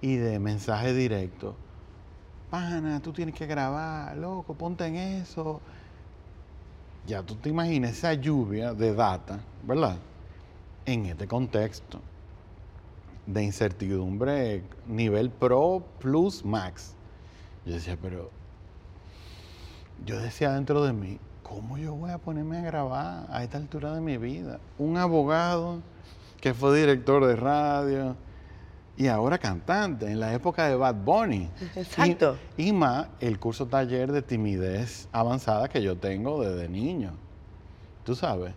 [0.06, 1.56] y de mensajes directos.
[2.52, 5.60] Pana, tú tienes que grabar, loco, ponte en eso.
[7.08, 9.98] Ya tú te imaginas esa lluvia de data, ¿verdad?
[10.86, 12.02] En este contexto
[13.26, 16.94] de incertidumbre, nivel pro plus max.
[17.66, 18.30] Yo decía, pero
[20.06, 23.96] yo decía dentro de mí, ¿cómo yo voy a ponerme a grabar a esta altura
[23.96, 24.60] de mi vida?
[24.78, 25.82] Un abogado
[26.40, 28.16] que fue director de radio
[28.98, 31.50] y ahora cantante en la época de Bad Bunny.
[31.76, 32.38] Exacto.
[32.58, 37.12] Y, y más el curso taller de timidez avanzada que yo tengo desde niño.
[38.04, 38.54] Tú sabes.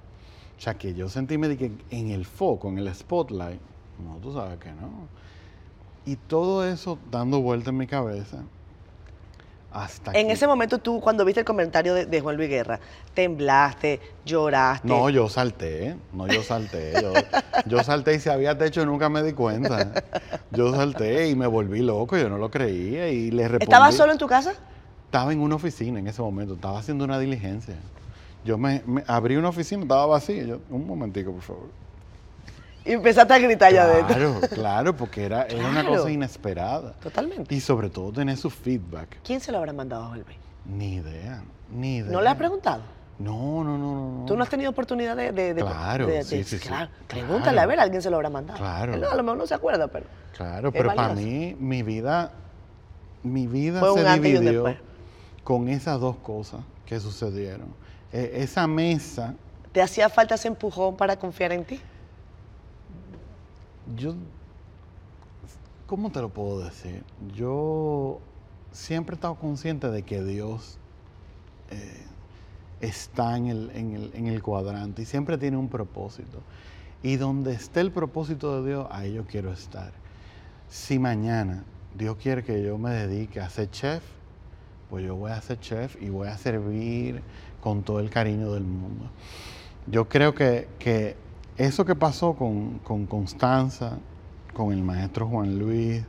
[0.57, 3.61] O sea, que yo sentíme de que en el foco, en el spotlight.
[4.05, 5.09] No, tú sabes que no.
[6.05, 8.43] Y todo eso dando vuelta en mi cabeza
[9.71, 12.81] hasta En ese momento tú, cuando viste el comentario de, de Juan Luis Guerra,
[13.15, 14.89] temblaste, lloraste.
[14.89, 16.95] No, yo salté, no, yo salté.
[17.03, 17.13] Yo,
[17.67, 19.93] yo salté y si había techo nunca me di cuenta.
[20.51, 23.65] Yo salté y me volví loco, yo no lo creía y le respondí.
[23.65, 24.55] ¿Estabas solo en tu casa?
[25.05, 27.77] Estaba en una oficina en ese momento, estaba haciendo una diligencia.
[28.45, 30.45] Yo me, me abrí una oficina, estaba vacía.
[30.45, 31.88] Yo, un momentico, por favor.
[32.85, 34.15] Y empezaste a gritar allá adentro.
[34.17, 36.93] Claro, claro, porque era, era una cosa inesperada.
[36.95, 37.55] Totalmente.
[37.55, 39.19] Y sobre todo tener su feedback.
[39.23, 40.27] ¿Quién se lo habrá mandado a Luis?
[40.65, 42.13] Ni idea, ni idea.
[42.13, 42.83] ¿No le has preguntado?
[43.19, 44.27] No, no, no, no.
[44.27, 45.33] ¿Tú no has tenido oportunidad de...?
[45.33, 46.69] de- de- Claro, de- de- sí, sí, sí.
[46.69, 47.27] Claro, Claro.
[47.27, 48.59] pregúntale, a ver, alguien se lo habrá mandado.
[48.59, 48.95] Claro.
[48.95, 50.07] Él a lo mejor no se acuerda, pero...
[50.37, 52.31] Claro, pero para mí, mi vida,
[53.25, 54.77] mi vida Fue se dividió
[55.43, 57.67] con esas dos cosas que sucedieron.
[58.13, 59.35] Eh, esa mesa,
[59.73, 61.81] ¿Te hacía falta ese empujón para confiar en ti?
[63.97, 64.15] Yo,
[65.87, 67.03] ¿cómo te lo puedo decir?
[67.35, 68.21] Yo
[68.73, 70.79] siempre he estado consciente de que Dios
[71.71, 72.03] eh,
[72.81, 76.41] está en el, en, el, en el cuadrante y siempre tiene un propósito.
[77.03, 79.93] Y donde esté el propósito de Dios, ahí yo quiero estar.
[80.69, 81.65] Si mañana
[81.97, 84.03] Dios quiere que yo me dedique a ser chef,
[84.91, 87.23] pues yo voy a ser chef y voy a servir
[87.61, 89.11] con todo el cariño del mundo.
[89.87, 91.17] Yo creo que, que
[91.59, 93.99] eso que pasó con, con Constanza,
[94.55, 96.03] con el maestro Juan Luis,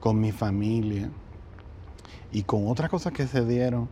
[0.00, 1.10] con mi familia
[2.32, 3.88] y con otras cosas que se dieron,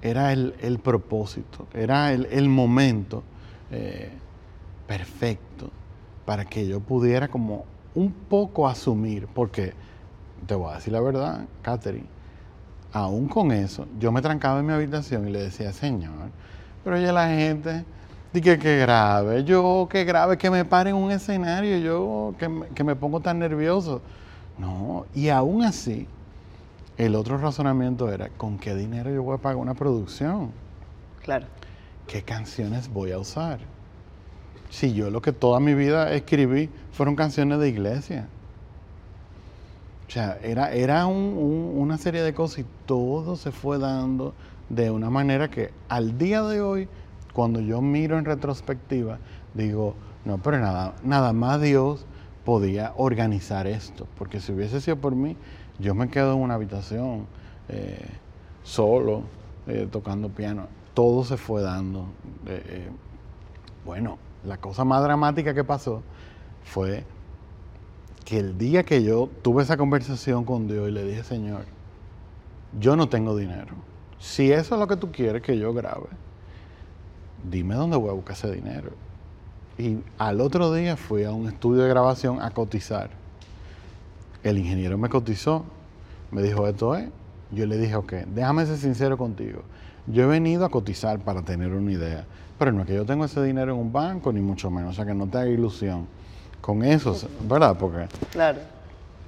[0.00, 3.22] era el, el propósito, era el, el momento
[3.70, 4.10] eh,
[4.86, 5.70] perfecto
[6.24, 9.74] para que yo pudiera como un poco asumir, porque
[10.46, 12.06] te voy a decir la verdad, Catherine,
[12.92, 16.30] aún con eso, yo me trancaba en mi habitación y le decía, Señor,
[16.84, 17.84] pero ya la gente,
[18.32, 22.66] dije que grave, yo que grave, que me pare en un escenario, yo que me,
[22.68, 24.00] que me pongo tan nervioso.
[24.58, 26.06] No, y aún así,
[26.96, 30.50] el otro razonamiento era, ¿con qué dinero yo voy a pagar una producción?
[31.22, 31.46] Claro.
[32.06, 33.60] ¿Qué canciones voy a usar?
[34.70, 38.26] Si yo lo que toda mi vida escribí fueron canciones de iglesia.
[40.08, 44.34] O sea, era, era un- un- una serie de cosas y todo se fue dando
[44.68, 46.88] de una manera que al día de hoy,
[47.38, 49.20] cuando yo miro en retrospectiva,
[49.54, 52.04] digo, no, pero nada, nada más Dios
[52.44, 55.36] podía organizar esto, porque si hubiese sido por mí,
[55.78, 57.26] yo me quedo en una habitación
[57.68, 58.08] eh,
[58.64, 59.22] solo,
[59.68, 60.66] eh, tocando piano.
[60.94, 62.06] Todo se fue dando.
[62.46, 62.88] Eh,
[63.84, 66.02] bueno, la cosa más dramática que pasó
[66.64, 67.04] fue
[68.24, 71.66] que el día que yo tuve esa conversación con Dios y le dije, Señor,
[72.80, 73.76] yo no tengo dinero.
[74.18, 76.08] Si eso es lo que tú quieres que yo grabe,
[77.44, 78.90] dime dónde voy a buscar ese dinero.
[79.78, 83.10] Y al otro día fui a un estudio de grabación a cotizar.
[84.42, 85.64] El ingeniero me cotizó,
[86.30, 87.08] me dijo, esto es.
[87.50, 89.62] Yo le dije, ok, déjame ser sincero contigo.
[90.06, 92.24] Yo he venido a cotizar para tener una idea,
[92.58, 94.94] pero no es que yo tengo ese dinero en un banco, ni mucho menos, o
[94.94, 96.06] sea que no te haga ilusión.
[96.60, 97.16] Con eso,
[97.48, 97.76] ¿verdad?
[97.78, 98.58] Porque Claro.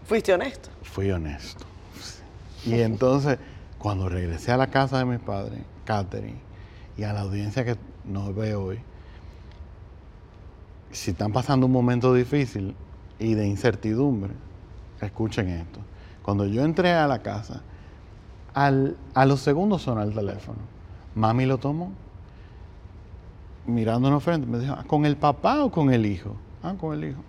[0.04, 0.68] Fuiste honesto.
[0.82, 1.64] fui honesto.
[2.66, 3.38] Y entonces,
[3.78, 6.38] cuando regresé a la casa de mis padres, Catherine,
[6.96, 8.78] y a la audiencia que nos ve hoy,
[10.90, 12.74] si están pasando un momento difícil
[13.18, 14.32] y de incertidumbre,
[15.00, 15.80] escuchen esto.
[16.22, 17.62] Cuando yo entré a la casa,
[18.54, 20.58] al- a los segundos sonó el teléfono.
[21.14, 21.92] Mami lo tomó,
[23.66, 26.34] mirándonos frente, me dijo, "¿Ah, ¿con el papá o con el hijo?
[26.62, 27.20] Ah, con el hijo.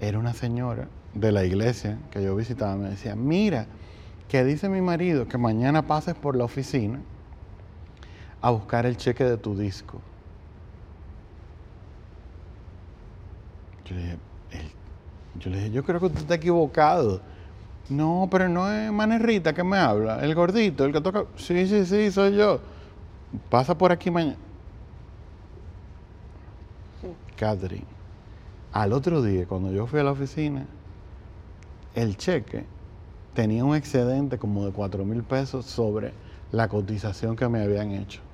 [0.00, 3.66] Era una señora de la iglesia que yo visitaba, me decía, mira,
[4.28, 6.98] que dice mi marido que mañana pases por la oficina
[8.40, 10.00] a buscar el cheque de tu disco.
[13.84, 14.18] Yo le dije,
[15.38, 17.20] yo le dije, yo creo que usted está equivocado.
[17.88, 21.24] No, pero no es Manerrita que me habla, el gordito, el que toca.
[21.36, 22.60] Sí, sí, sí, soy yo.
[23.48, 24.36] Pasa por aquí mañana.
[27.36, 27.84] Catherine,
[28.72, 30.66] al otro día, cuando yo fui a la oficina,
[31.94, 32.64] el cheque
[33.34, 36.12] tenía un excedente como de 4 mil pesos sobre
[36.50, 38.25] la cotización que me habían hecho.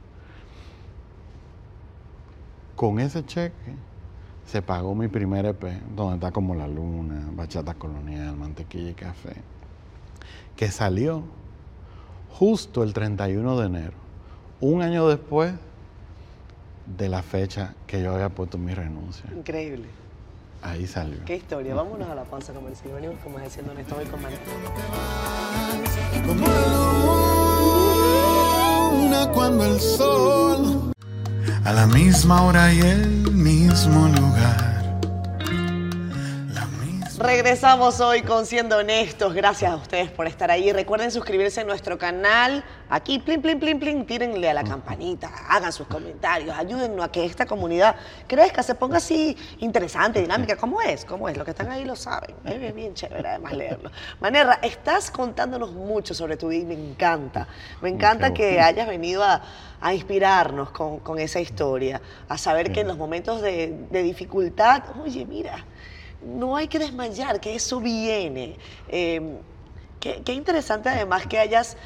[2.77, 3.75] Con ese cheque
[4.47, 5.63] se pagó mi primer EP,
[5.95, 9.37] donde está como la luna, bachata colonial, mantequilla y café,
[10.57, 11.23] que salió
[12.31, 13.93] justo el 31 de enero,
[14.61, 15.55] un año después
[16.87, 19.31] de la fecha que yo había puesto mi renuncia.
[19.33, 19.87] Increíble.
[20.63, 21.25] Ahí salió.
[21.25, 21.75] Qué historia.
[21.75, 22.95] Vámonos a la pausa comercial.
[22.95, 24.41] Venimos como diciendo honesto hoy con Manuel.
[26.25, 26.71] Como la
[28.93, 30.92] luna cuando el sol
[31.65, 34.72] a la misma hora y el mismo lugar.
[37.23, 39.33] Regresamos hoy con Siendo Honestos.
[39.33, 40.73] Gracias a ustedes por estar ahí.
[40.73, 42.65] Recuerden suscribirse a nuestro canal.
[42.91, 47.25] Aquí, plin, plin, plin, plin, tírenle a la campanita, hagan sus comentarios, ayúdennos a que
[47.25, 47.95] esta comunidad
[48.27, 50.57] crezca, se ponga así interesante, dinámica.
[50.57, 51.05] ¿Cómo es?
[51.05, 51.37] ¿Cómo es?
[51.37, 52.35] Los que están ahí lo saben.
[52.45, 53.93] Es bien, bien chévere además leerlo.
[54.21, 57.47] Manerra, estás contándonos mucho sobre tu vida y me encanta.
[57.83, 59.41] Me encanta que hayas venido a,
[59.81, 64.83] a inspirarnos con, con esa historia, a saber que en los momentos de, de dificultad,
[65.05, 65.65] oye, mira,
[66.25, 68.57] no hay que desmayar, que eso viene.
[68.89, 69.39] Eh,
[70.01, 71.77] qué, qué interesante además que hayas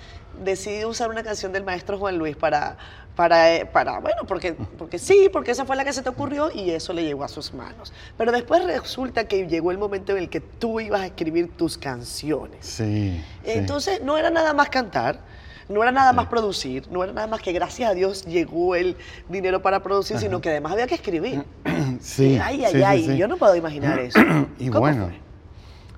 [0.43, 2.77] decidido usar una canción del maestro Juan Luis para,
[3.17, 6.51] para, eh, para bueno, porque, porque sí, porque esa fue la que se te ocurrió
[6.55, 7.93] y eso le llegó a sus manos.
[8.17, 11.79] Pero después resulta que llegó el momento en el que tú ibas a escribir tus
[11.79, 12.67] canciones.
[12.67, 13.25] Sí.
[13.45, 13.51] sí.
[13.51, 15.21] Entonces no era nada más cantar,
[15.69, 18.97] no era nada más producir, no era nada más que gracias a Dios llegó el
[19.29, 21.45] dinero para producir, sino que además había que escribir.
[22.01, 22.39] sí.
[22.43, 23.17] ay, ay, sí, sí, ay, sí.
[23.17, 24.19] yo no puedo imaginar eso.
[24.59, 25.19] Y ¿Cómo bueno, fue?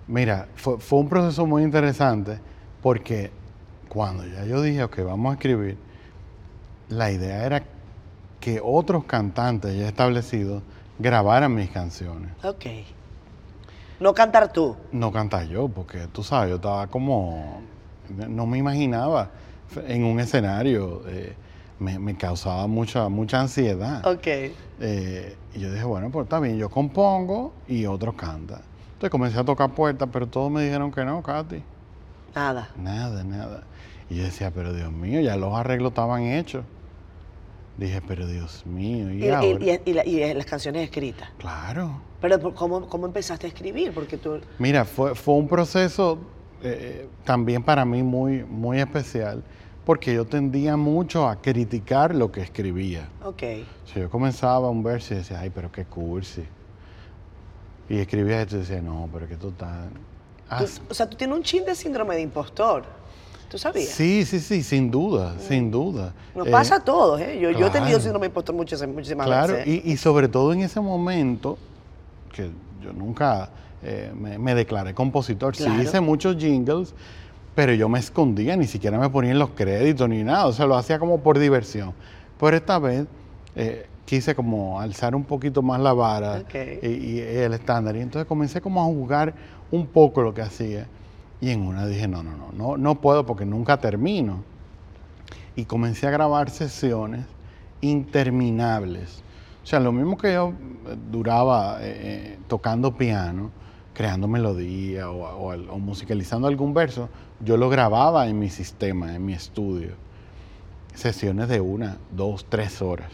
[0.06, 2.38] mira, fue, fue un proceso muy interesante
[2.82, 3.30] porque
[3.88, 5.76] cuando ya yo dije, ok, vamos a escribir,
[6.88, 7.62] la idea era
[8.40, 10.62] que otros cantantes ya establecidos
[10.98, 12.30] grabaran mis canciones.
[12.42, 12.66] Ok.
[14.00, 14.76] No cantar tú.
[14.92, 17.60] No cantar yo, porque tú sabes, yo estaba como,
[18.28, 19.30] no me imaginaba
[19.86, 21.34] en un escenario, eh,
[21.78, 24.06] me, me causaba mucha, mucha ansiedad.
[24.06, 24.26] Ok.
[24.80, 28.60] Eh, y yo dije, bueno, pues está bien, yo compongo y otros cantan.
[28.94, 31.62] Entonces comencé a tocar puertas, pero todos me dijeron que no, Katy.
[32.34, 32.70] Nada.
[32.76, 33.62] Nada, nada.
[34.10, 36.64] Y yo decía, pero Dios mío, ya los arreglos estaban hechos.
[37.76, 39.46] Dije, pero Dios mío, ¿y, Y, y- ahora?
[39.64, 41.28] y- y la- y las canciones escritas.
[41.38, 42.00] Claro.
[42.20, 43.92] Pero ¿por- ¿cómo, cómo empezaste a escribir?
[43.92, 44.40] Porque tú...
[44.58, 46.18] Mira, fue, fue un proceso
[46.62, 49.42] eh, también para mí muy, muy especial,
[49.84, 53.08] porque yo tendía mucho a criticar lo que escribía.
[53.24, 53.42] Ok.
[53.84, 56.44] O sea, yo comenzaba un verso y decía, ay, pero qué cursi.
[57.88, 59.86] Y escribía esto y decía, no, pero que tú estás...
[60.50, 62.84] Haz- o sea, tú tienes un chin de síndrome de impostor.
[63.50, 63.88] ¿Tú sabías?
[63.88, 66.12] Sí, sí, sí, sin duda, sin duda.
[66.34, 67.38] Nos Eh, pasa a todos, ¿eh?
[67.40, 68.00] Yo, yo he tenido claro.
[68.00, 69.84] síndrome de impostor muchas, muchísimas Claro, veces.
[69.86, 71.56] y, y sobre todo en ese momento,
[72.30, 72.50] que
[72.82, 73.48] yo nunca
[73.82, 75.74] eh, me, me declaré compositor, Claro.
[75.76, 76.94] sí hice muchos jingles,
[77.54, 80.66] pero yo me escondía, ni siquiera me ponía en los créditos ni nada, o sea,
[80.66, 81.92] lo hacía como por diversión.
[82.38, 83.06] Pero esta vez
[83.56, 86.44] eh, quise como alzar un poquito más la vara
[86.82, 89.34] y, y el estándar, y entonces comencé como a jugar
[89.70, 90.86] un poco lo que hacía.
[91.40, 94.42] Y en una dije, no, no, no, no, no puedo porque nunca termino
[95.56, 97.24] y comencé a grabar sesiones
[97.80, 99.22] interminables.
[99.62, 100.48] O sea, lo mismo que yo
[100.88, 103.50] eh, duraba eh, tocando piano,
[103.98, 107.08] creando melodía o, o al- o musicalizando algún verso,
[107.44, 109.94] yo lo grababa en mi sistema, en mi estudio.
[110.94, 113.10] Sesiones de una, dos, tres horas.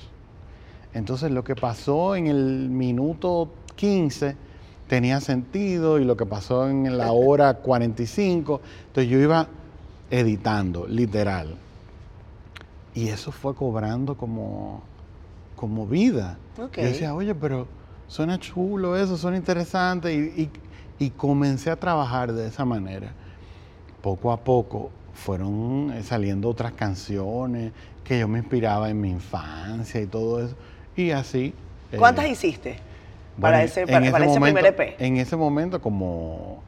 [0.92, 4.36] Entonces lo que pasó en el minuto 15
[4.86, 9.48] tenía sentido y lo que pasó en la hora 45, entonces yo iba
[10.10, 11.56] editando, literal.
[12.94, 14.82] Y eso fue cobrando como,
[15.56, 16.36] como vida.
[16.82, 17.66] Yo decía, oye, pero
[18.06, 20.12] suena chulo eso, suena interesante.
[20.14, 20.50] Y, y-
[20.98, 23.12] y comencé a trabajar de esa manera.
[24.02, 27.72] Poco a poco fueron eh, saliendo otras canciones
[28.04, 30.54] que yo me inspiraba en mi infancia y todo eso.
[30.96, 31.54] Y así.
[31.92, 32.76] eh, ¿Cuántas hiciste?
[33.40, 34.96] Para bueno, ese, para, para ese momento- primer E EP.
[35.00, 36.62] En ese momento como,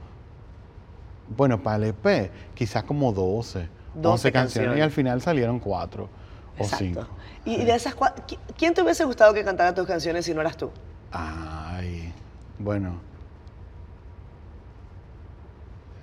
[1.37, 4.33] bueno, para el EP, quizás como 12, 12 11 canciones.
[4.33, 4.79] canciones.
[4.79, 6.05] Y al final salieron 4
[6.59, 6.85] o Exacto.
[6.85, 7.07] 5.
[7.45, 10.41] Y, de esas cua- ¿qui- ¿quién te hubiese gustado que cantara tus canciones si no
[10.41, 10.71] eras tú?
[11.13, 12.13] Ay,
[12.59, 12.95] bueno.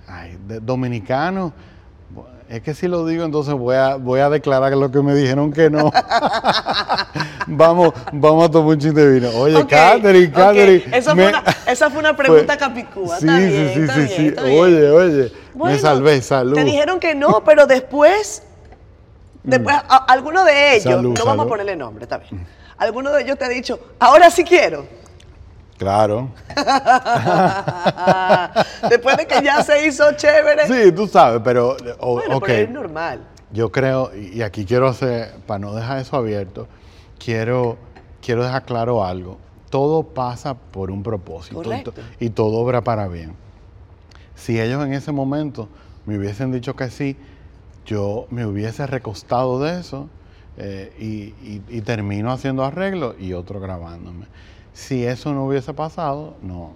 [0.08, 0.60] Ay, de-
[2.48, 5.52] Es que si lo digo, entonces voy a, voy a declarar lo que me dijeron
[5.52, 5.90] que no.
[7.46, 9.30] vamos, vamos a tomar un chiste de vino.
[9.38, 10.30] Oye, Ok, Catherine.
[10.30, 10.84] Catherine.
[10.96, 13.18] Esa, me- fue una, esa fue una pregunta capicúa.
[13.18, 14.26] Sí, está sí, bien, sí, está sí, bien, sí.
[14.28, 14.60] está bien.
[14.60, 15.32] Oye, oye.
[15.54, 16.54] Bueno, me salvé, salud.
[16.54, 18.42] Te dijeron que no, pero después,
[19.42, 22.46] después a- alguno de ellos, Salud, no vamos a ponerle nombre, está bien.
[22.76, 24.84] Alguno de ellos te ha dicho, ahora sí quiero.
[25.78, 26.28] Claro.
[28.88, 30.66] después de que ya se hizo chévere.
[30.66, 31.76] Sí, tú sabes, pero.
[32.00, 32.44] o- bueno, ok.
[32.46, 33.20] pero es normal.
[33.52, 36.66] Yo creo, y aquí quiero hacer, para no dejar eso abierto,
[37.24, 37.76] quiero,
[38.24, 39.38] quiero dejar claro algo.
[39.70, 41.92] Todo pasa por un propósito y Correcto.
[41.92, 43.34] to- y todo obra para bien.
[44.34, 45.68] Si ellos en ese momento
[46.06, 47.16] me hubiesen dicho que sí,
[47.86, 50.08] yo me hubiese recostado de eso
[50.56, 51.06] eh, y,
[51.48, 54.26] y- y termino haciendo arreglos y otro grabándome.
[54.74, 56.72] Si eso no hubiese pasado, no,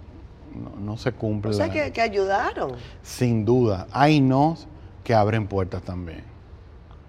[0.55, 1.51] no, no se cumple.
[1.51, 2.71] O sea, la- que, que ayudaron,
[3.03, 4.67] Sin duda, hay nos
[5.03, 6.23] que abren puertas también.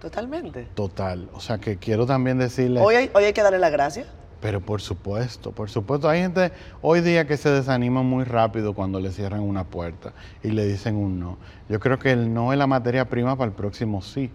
[0.01, 0.67] totalmente.
[0.75, 1.29] Total.
[1.35, 2.81] O sea que quiero también decirle.
[2.81, 4.07] Hoy hay, hoy hay que darle las gracias.
[4.41, 8.99] Pero por supuesto, por supuesto, hay gente hoy día que se desanima muy rápido cuando
[8.99, 11.37] le cierran una puerta y le dicen un no.
[11.69, 14.31] Yo creo que el no es la materia prima para el próximo sí.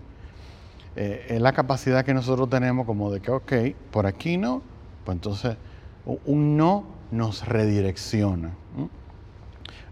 [0.95, 3.53] Eh, es la capacidad que nosotros tenemos como de que, ok,
[3.91, 4.61] por aquí no,
[5.03, 5.57] pues entonces
[6.05, 8.51] un no nos redirecciona,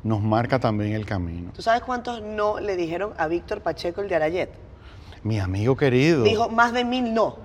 [0.04, 1.52] nos marca también el camino.
[1.56, 4.50] ¿Tú sabes cuántos no le dijeron a Víctor Pacheco el de Arayet?
[5.24, 6.24] Mi amigo querido.
[6.24, 7.38] Dijo más de mil no.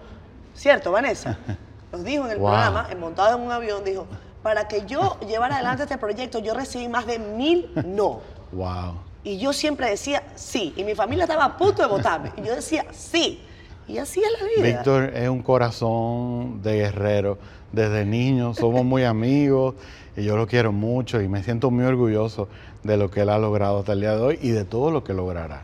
[0.54, 1.38] ¿Cierto, Vanessa?
[1.92, 2.48] Nos dijo en el Wow.
[2.48, 4.06] programa, en montado en un avión, dijo,
[4.42, 8.20] para que yo llevara adelante este proyecto, yo recibí más de mil no.
[8.52, 8.94] Wow.
[9.24, 10.74] Y yo siempre decía sí.
[10.76, 12.32] Y mi familia estaba a punto de votarme.
[12.36, 13.40] Y yo decía sí.
[13.88, 14.76] Y así es la vida.
[14.76, 17.38] Víctor es un corazón de guerrero.
[17.72, 19.74] Desde niño somos muy amigos
[20.16, 22.48] y yo lo quiero mucho y me siento muy orgulloso
[22.82, 25.04] de lo que él ha logrado hasta el día de hoy y de todo lo
[25.04, 25.62] que logrará.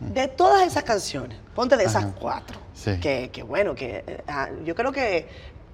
[0.00, 2.14] De todas esas canciones, ponte de esas Ajá.
[2.20, 2.98] cuatro, Sí.
[3.00, 5.26] que, que bueno, que eh, ah, yo creo que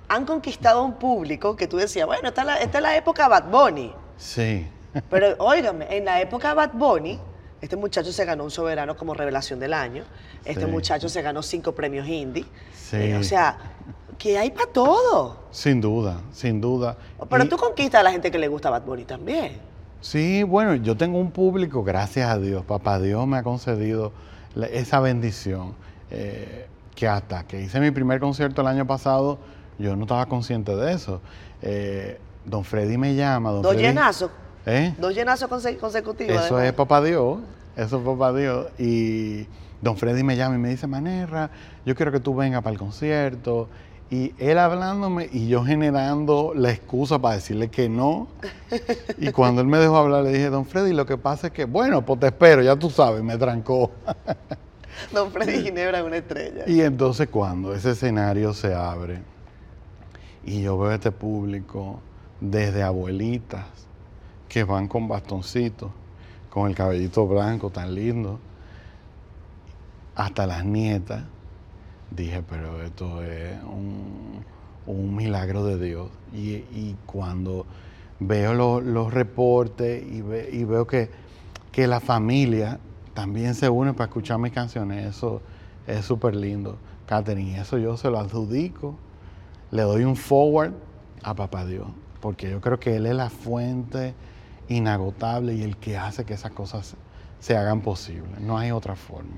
[0.09, 3.29] han conquistado un público que tú decías, bueno, esta es la, esta es la época
[3.29, 3.93] Bad Bunny.
[4.17, 4.67] Sí.
[5.11, 7.19] Pero óigame, en la época Bad Bunny,
[7.65, 10.05] este muchacho se ganó un soberano como revelación del año.
[10.45, 10.71] Este Sí.
[10.71, 12.45] muchacho se ganó cinco premios indie.
[12.75, 12.97] Sí.
[12.97, 13.57] Eh, o sea,
[14.19, 15.39] que hay para todo.
[15.51, 16.97] Sin duda, sin duda.
[17.29, 19.59] Pero Y- tú conquistas a la gente que le gusta Bad Bunny también.
[20.01, 24.13] Sí, bueno, yo tengo un público, gracias a Dios, papá Dios me ha concedido
[24.55, 25.75] la- esa bendición,
[26.11, 29.39] eh, que hasta que hice mi primer concierto el año pasado,
[29.79, 31.21] yo no estaba consciente de eso.
[31.63, 34.31] Eh, don Freddy me llama, don Dos Freddy- llenazos.
[34.67, 34.95] ¿Eh?
[34.99, 36.33] Dos llenazos conse- consecutivos.
[36.37, 36.65] Eso además.
[36.65, 37.39] es papá Dios,
[37.77, 38.67] eso es papá Dios.
[38.79, 39.47] Y
[39.83, 41.51] don Freddy me llama y me dice, Manerra,
[41.85, 43.69] yo quiero que tú vengas para el concierto.
[44.11, 48.29] Y él hablándome y yo generando la excusa para decirle que no.
[49.19, 51.65] Y cuando él me dejó hablar, le dije, don Freddy, lo que pasa es que,
[51.65, 53.91] bueno, pues te espero, ya tú sabes, me trancó.
[55.13, 56.63] Don Freddy Ginebra es una estrella.
[56.69, 59.23] Y entonces cuando ese escenario se abre
[60.45, 61.99] y yo veo este público
[62.41, 63.65] desde abuelitas
[64.55, 65.91] que van con bastoncitos,
[66.49, 68.39] con el cabellito blanco tan lindo,
[70.15, 71.25] hasta las nietas,
[72.13, 74.45] dije, pero esto es un,
[75.17, 76.09] milagro de Dios.
[76.33, 77.67] Y, cuando
[78.21, 81.11] veo lo- los reportes y, ve- y veo que,
[81.73, 82.79] que la familia
[83.13, 85.43] también se une para escuchar mis canciones, eso
[85.89, 86.79] es súper lindo.
[87.07, 88.95] Catherine, eso yo se lo adjudico,
[89.73, 90.75] le doy un forward
[91.25, 91.89] a Papá Dios,
[92.21, 94.15] porque yo creo que Él es la fuente
[94.69, 96.95] inagotable y el que hace que esas cosas
[97.41, 98.41] se hagan posibles.
[98.41, 99.37] No hay otra forma.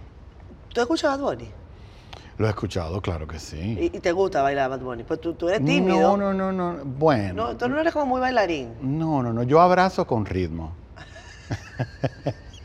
[0.73, 1.49] ¿Tú escuchas Bad Bunny?
[2.39, 3.77] Lo he escuchado, claro que sí.
[3.81, 5.05] ¿Y, y te gusta bailar Bad Bunny?
[5.05, 6.17] Pues tú, tú eres tímido.
[6.17, 6.85] No, no, no, no.
[6.85, 7.47] Bueno.
[7.49, 8.75] No, tú no eres como muy bailarín.
[8.81, 9.43] No, no, no.
[9.43, 10.73] Yo abrazo con ritmo.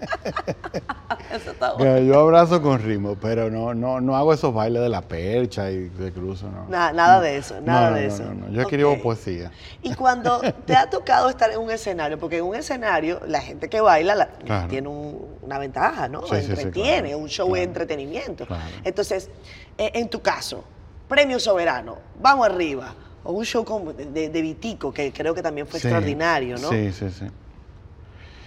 [1.34, 1.98] Eso está bueno.
[2.00, 5.88] Yo abrazo con ritmo, pero no, no, no hago esos bailes de la percha y
[5.88, 6.66] de cruzo, no.
[6.68, 8.24] Na- nada de eso, nada No, de eso.
[8.24, 8.48] no, no.
[8.50, 9.50] Yo escribo poesía.
[9.82, 13.68] Y cuando te ha tocado estar en un escenario, porque en un escenario la gente
[13.68, 14.68] que baila la- Claro.
[14.68, 16.22] tiene un- una ventaja, ¿no?
[16.22, 17.64] Sí, sí, sí, Entretiene, claro, un show de claro.
[17.64, 18.46] entretenimiento.
[18.46, 18.62] Claro.
[18.84, 19.30] Entonces,
[19.78, 20.64] eh, en tu caso,
[21.08, 25.42] premio soberano, vamos arriba, o un show como de, de- de Vitico, que creo que
[25.42, 26.68] también fue extraordinario, ¿no?
[26.70, 27.26] Sí, sí, sí.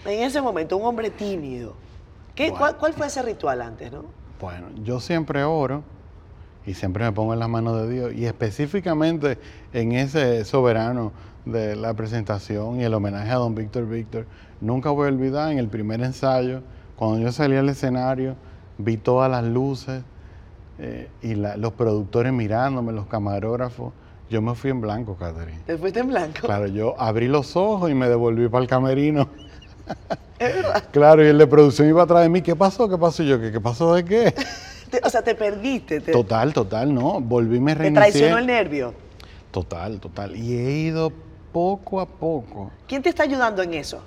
[0.05, 1.75] En ese momento, un hombre tímido.
[2.35, 2.57] ¿Qué, Bueno.
[2.59, 4.05] cuál, cuál fue ese ritual antes, no?
[4.39, 5.83] Bueno, yo siempre oro
[6.65, 8.13] y siempre me pongo en las manos de Dios.
[8.13, 9.37] Y específicamente
[9.71, 11.11] en ese soberano
[11.45, 14.25] de la presentación y el homenaje a don Víctor Víctor,
[14.61, 16.61] nunca voy a olvidar en el primer ensayo,
[16.95, 18.35] cuando yo salí al escenario,
[18.77, 20.03] vi todas las luces
[20.79, 23.93] eh, y la- los productores mirándome, los camarógrafos.
[24.29, 25.59] Yo me fui en blanco, Catherine.
[25.65, 26.39] Te fuiste en blanco.
[26.47, 29.29] Claro, yo abrí los ojos y me devolví para el camerino.
[30.39, 30.83] Es verdad.
[30.91, 32.41] Claro, y el de producción iba atrás de mí.
[32.41, 32.89] ¿Qué pasó?
[32.89, 33.23] ¿Qué pasó?
[33.23, 34.33] Y yo, ¿qué, qué pasó de qué?
[34.91, 35.99] Te- o sea, te perdiste.
[36.01, 37.19] Te, Total, total, no.
[37.19, 38.11] Volví, me te reinicié.
[38.11, 38.93] traicionó el nervio.
[39.51, 40.35] Total, total.
[40.35, 41.11] Y he ido
[41.51, 42.71] poco a poco.
[42.87, 44.01] ¿Quién te está ayudando en eso?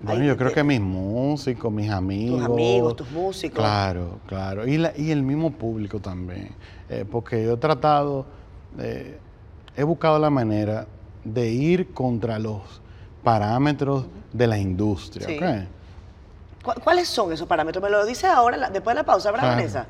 [0.00, 2.42] Bueno, Ahí yo creo te- que mis músicos, mis amigos.
[2.44, 3.58] amigos, tus músicos.
[3.58, 4.66] Claro, claro.
[4.66, 6.50] Y, la- y el mismo público también.
[6.88, 8.26] Eh, porque yo he tratado,
[8.78, 9.18] eh,
[9.76, 10.86] he buscado la manera
[11.24, 12.81] de ir contra los
[13.22, 15.26] parámetros de la industria.
[15.26, 15.36] Sí.
[15.38, 15.44] ¿ok?
[16.74, 17.82] ¿Cu- ¿Cuáles son esos parámetros?
[17.82, 19.56] Me lo dices ahora, la- después de la pausa, ¿verdad, Claro.
[19.56, 19.86] Vanessa?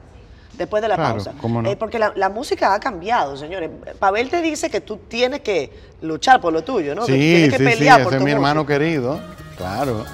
[0.57, 1.33] Después de la Claro, pausa.
[1.41, 1.71] cómo no.
[1.71, 3.71] Eh, porque la, la música ha cambiado, señores.
[3.99, 5.73] Pavel te dice que tú tienes que
[6.03, 7.07] luchar por lo tuyo, ¿no?
[7.07, 8.79] que Sí, tienes que sí, sí, pelear ese por es tu mi hermano música.
[8.79, 9.19] querido.
[9.57, 10.05] Claro.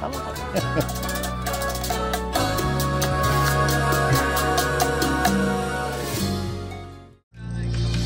[0.00, 0.32] Vamos a-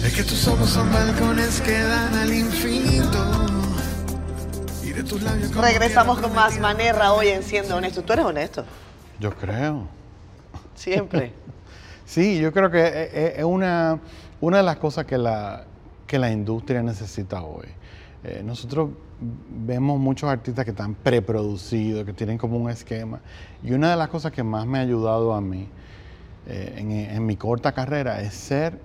[0.05, 3.36] Es que tus ojos son balcones que dan al infinito.
[4.97, 8.03] Y de tus labios como Regresamos con más Manerra hoy en Siendo Honesto.
[8.03, 8.65] Tú eres honesto,
[9.21, 9.87] Yo creo.
[10.75, 11.33] siempre.
[12.09, 13.99] Sí, yo creo que es- es es una,
[14.41, 15.65] una de las cosas que la,
[16.07, 17.67] que la industria necesita hoy.
[18.23, 18.91] Eh, nosotros
[19.21, 23.19] vemos muchos artistas que están preproducidos, que tienen como un esquema.
[23.65, 25.69] Y una de las cosas que más me ha ayudado a mí
[26.47, 28.79] eh, en, en mi corta carrera es ser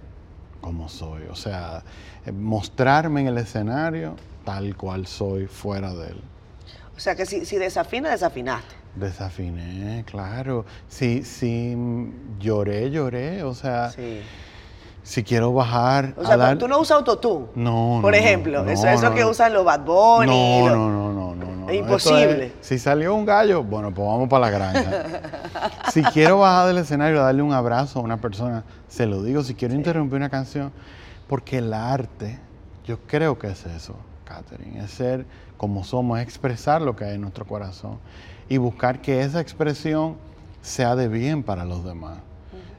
[0.60, 1.22] como soy.
[1.30, 1.84] O sea,
[2.26, 4.16] eh, mostrarme en el escenario
[4.46, 6.22] tal cual soy fuera de él.
[6.96, 8.76] O sea que si, si desafina, desafinaste.
[8.96, 10.66] Desafiné, claro.
[10.88, 13.44] Si, si mm, lloré, lloré.
[13.44, 14.22] O sea, Sí.
[15.04, 16.58] si quiero bajar O sea, a dar...
[16.58, 17.48] tú no usas autotune.
[17.56, 20.28] No, Por no, ejemplo, no, eso, eso no, que usan los Bad Bunny.
[20.28, 21.70] No, los- no, no, no, no, no.
[21.70, 22.54] Es imposible.
[22.62, 25.04] si salió un gallo, bueno, pues vamos para la granja.
[25.94, 29.42] si quiero bajar del escenario a darle un abrazo a una persona, se lo digo.
[29.44, 30.72] Si quiero interrumpir una canción,
[31.28, 32.40] porque el arte,
[32.86, 33.96] yo creo que es eso,
[34.36, 35.26] Catherine, es ser
[35.58, 37.98] como somos, es expresar lo que hay en nuestro corazón
[38.50, 40.16] y buscar que esa expresión
[40.62, 42.20] sea de bien para los demás.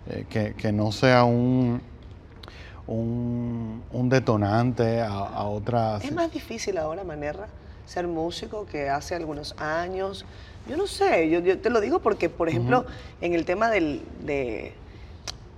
[0.09, 1.81] Eh, que, que no sea un,
[2.87, 6.05] un, un detonante a, a otras...
[6.05, 7.47] Es más difícil ahora, Manerra,
[7.87, 10.25] ser músico que hace algunos años.
[10.69, 12.85] Yo no sé, yo, yo te lo digo porque, por ejemplo,
[13.21, 14.75] en el tema del- de,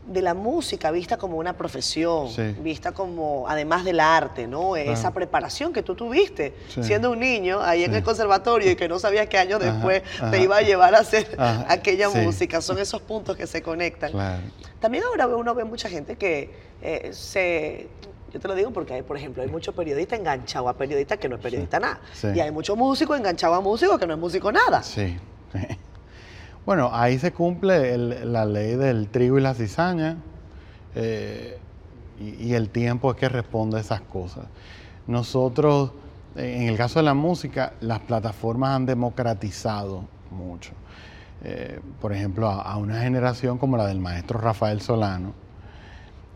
[0.06, 2.54] de la música vista como una profesión, Sí.
[2.60, 4.76] vista como, además del arte, ¿no?
[4.76, 6.82] Esa preparación que tú tuviste Sí.
[6.84, 10.02] siendo un niño ahí en el conservatorio y que no sabías qué años Ajá, después
[10.18, 10.30] ajá.
[10.30, 12.60] te iba a llevar a hacer Ajá, aquella música.
[12.60, 14.12] Son esos puntos que se conectan.
[14.12, 14.42] Claro.
[14.78, 16.50] También ahora uno ve mucha gente que
[16.82, 17.88] eh, se...
[18.30, 21.28] Yo te lo digo porque, hay, por ejemplo, hay muchos periodistas enganchados a periodistas que
[21.30, 22.00] no es periodista nada.
[22.12, 22.26] sí.
[22.34, 24.82] Y hay muchos músicos enganchados a músicos que no es músico nada.
[24.82, 25.16] Sí.
[26.66, 30.16] Bueno, ahí se cumple el- la ley del trigo y la cizaña
[30.94, 31.58] eh,
[32.18, 34.44] y, el tiempo es que responde a esas cosas.
[35.06, 35.90] Nosotros,
[36.36, 40.72] en el caso de la música, las plataformas han democratizado mucho.
[41.42, 45.34] Eh, por ejemplo, a, una generación como la del maestro Rafael Solano,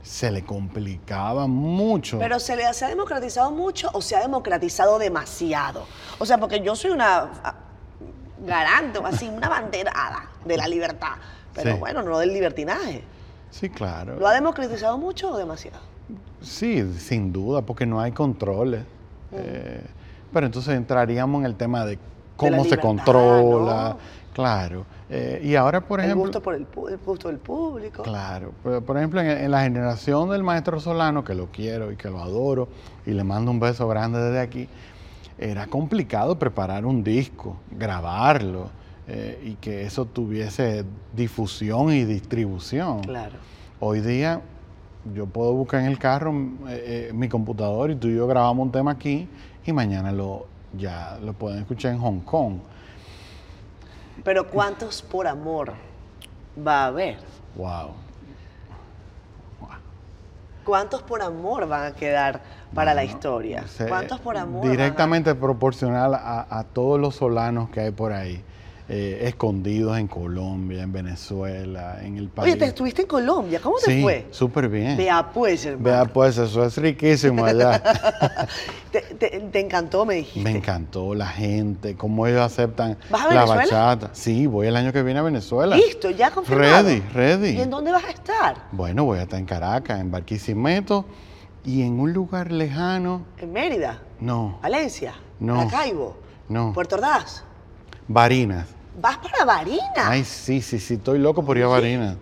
[0.02, 2.18] se le complicaba mucho.
[2.18, 5.86] Pero se le se ha democratizado mucho o se ha democratizado demasiado.
[6.18, 7.30] O sea, porque yo soy una
[8.46, 11.12] garante, o así, una banderada de la libertad.
[11.54, 11.78] Pero Sí.
[11.78, 13.02] bueno, no del libertinaje.
[13.50, 14.16] sí, claro.
[14.18, 15.78] ¿Lo ha democratizado mucho o demasiado?
[16.40, 18.82] Sí, sin duda, porque no hay controles.
[19.32, 19.82] Eh,
[20.32, 21.98] pero entonces entraríamos en el tema de
[22.36, 23.88] cómo se libertad, controla.
[23.90, 23.98] ¿no?
[24.34, 24.86] Claro.
[25.10, 26.24] Eh, y ahora, por el ejemplo.
[26.26, 26.66] gusto por el,
[27.04, 28.02] gusto del público.
[28.04, 28.52] Claro.
[28.62, 32.08] Por, por ejemplo, en, en la generación del maestro Solano, que lo quiero y que
[32.08, 32.68] lo adoro,
[33.04, 34.68] y le mando un beso grande desde aquí,
[35.38, 38.70] era complicado preparar un disco, grabarlo,
[39.06, 40.84] eh, y que eso tuviese
[41.14, 43.00] difusión y distribución.
[43.00, 43.36] Claro.
[43.80, 44.42] Hoy día
[45.14, 46.32] yo puedo buscar en el carro
[46.68, 49.26] eh, eh, mi computador y tú y yo grabamos un tema aquí
[49.64, 52.58] y mañana lo ya lo pueden escuchar en Hong Kong.
[54.22, 55.72] Pero ¿cuántos por amor
[56.66, 57.16] va a haber?
[57.56, 57.92] Wow.
[60.68, 62.42] ¿Cuántos por amor van a quedar
[62.74, 63.64] para la historia?
[63.88, 64.60] ¿Cuántos por amor?
[64.60, 68.44] van a- Directamente proporcional a, a todos los solanos que hay por ahí,
[68.86, 72.52] eh, escondidos en Colombia, en Venezuela, en el país.
[72.52, 74.26] Oye, te estuviste en Colombia, ¿cómo te sí, fue?
[74.30, 74.98] súper bien.
[74.98, 75.84] Vea pues, hermano.
[75.84, 77.82] Vea pues, eso es riquísimo allá.
[78.92, 80.40] Te, te- te encantó, me dijiste.
[80.50, 84.10] Me encantó la gente, cómo ellos aceptan ¿Vas a la bachata.
[84.12, 85.76] Sí, voy el año que viene a Venezuela.
[85.76, 86.84] Listo, ya confirmado.
[86.88, 87.48] Ready, ready.
[87.56, 88.56] ¿Y en dónde vas a estar?
[88.72, 91.04] Bueno, voy a estar en Caracas, en Barquisimeto
[91.64, 93.22] y en un lugar lejano.
[93.38, 94.00] ¿En Mérida?
[94.20, 95.14] No, ¿Valencia?
[95.38, 95.56] No.
[95.56, 96.16] ¿Maracaibo?
[96.48, 96.72] No.
[96.72, 97.44] ¿Puerto Ordaz?
[98.06, 98.66] Barinas.
[99.00, 99.82] ¿Vas para Barinas?
[99.96, 102.16] Ay, sí, sí, sí, estoy loco por ir a Barinas.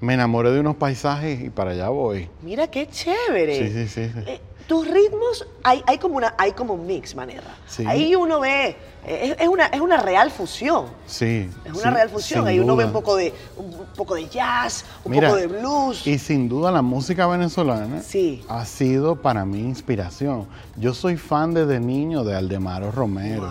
[0.00, 2.28] Me enamoré de unos paisajes y para allá voy.
[2.42, 3.56] Mira qué chévere.
[3.58, 4.20] Sí, sí, sí, sí.
[4.26, 7.54] Eh, tus ritmos, hay, hay, como una, hay como un mix, manera.
[7.66, 7.84] Sí.
[7.86, 10.86] Ahí uno ve, es, es una, es una real fusión.
[11.06, 11.48] Sí.
[11.64, 12.46] Es una sí, real fusión.
[12.46, 16.06] Ahí uno ve un poco de, un poco de jazz, un Mira, poco de blues.
[16.06, 18.44] Y sin duda la música venezolana Sí.
[18.48, 20.46] ha sido para mí inspiración.
[20.76, 23.48] Yo soy fan desde niño de Aldemaro Romero.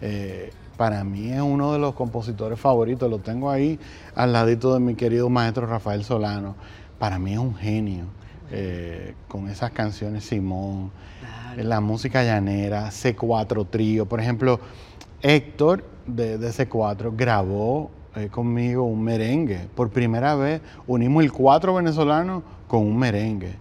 [0.00, 3.08] Eh, para mí es uno de los compositores favoritos.
[3.10, 3.78] Lo tengo ahí
[4.14, 6.56] al ladito de mi querido maestro Rafael Solano.
[6.98, 8.06] Para mí es un genio.
[8.52, 10.90] Eh, con esas canciones Simón,
[11.56, 14.06] eh, la música llanera, C4 Trío.
[14.06, 14.60] Por ejemplo,
[15.22, 19.68] Héctor de, de C4 grabó eh, conmigo un merengue.
[19.74, 23.54] Por primera vez unimos el cuatro venezolano con un merengue.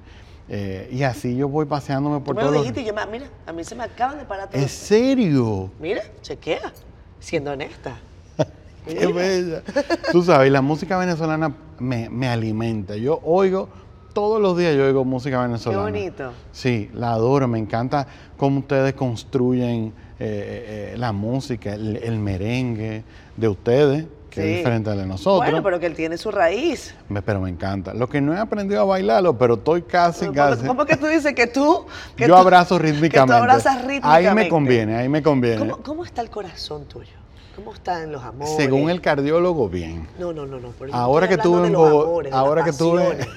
[0.49, 3.05] Eh, y así yo voy paseándome por me lo todos los- dijiste y yo, me-
[3.19, 4.61] mira, a mí se me acaban de parar todos.
[4.61, 5.71] ¿En serio?
[5.79, 6.73] Mira, chequea,
[7.19, 7.97] siendo honesta.
[8.85, 9.63] Qué bella.
[10.11, 12.97] Tú sabes, la música venezolana me, me alimenta.
[12.97, 13.69] Yo oigo,
[14.13, 15.83] todos los días yo oigo música venezolana.
[15.83, 16.31] bonito.
[16.51, 18.07] Sí, la adoro, me encanta
[18.37, 23.03] cómo ustedes construyen eh, eh, la música, el, el merengue
[23.37, 24.05] de ustedes.
[24.29, 24.47] que Sí.
[24.47, 25.39] es diferente al de nosotros.
[25.51, 26.95] Bueno, pero que él tiene su raíz.
[27.09, 27.93] Me- pero me encanta.
[27.93, 30.65] Lo que no he aprendido a bailarlo, pero estoy casi, ¿Cómo, casi.
[30.65, 31.85] cómo que tú dices que tú...
[32.15, 33.33] que Yo tú- abrazo Que rítmicamente.
[33.33, 34.29] tú abrazas rítmicamente.
[34.29, 35.57] Ahí me conviene, ahí me conviene.
[35.59, 37.11] ¿Cómo, cómo está el corazón tuyo?
[37.57, 38.55] ¿Cómo están los amores?
[38.55, 40.07] Según el cardiólogo, bien.
[40.17, 40.69] No, no, no, no.
[40.93, 43.27] Ahora que amores, de ahora que pasiones.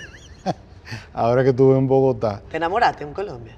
[1.15, 3.57] ahora que estuve en Bogotá, ¿Te enamoraste en Colombia?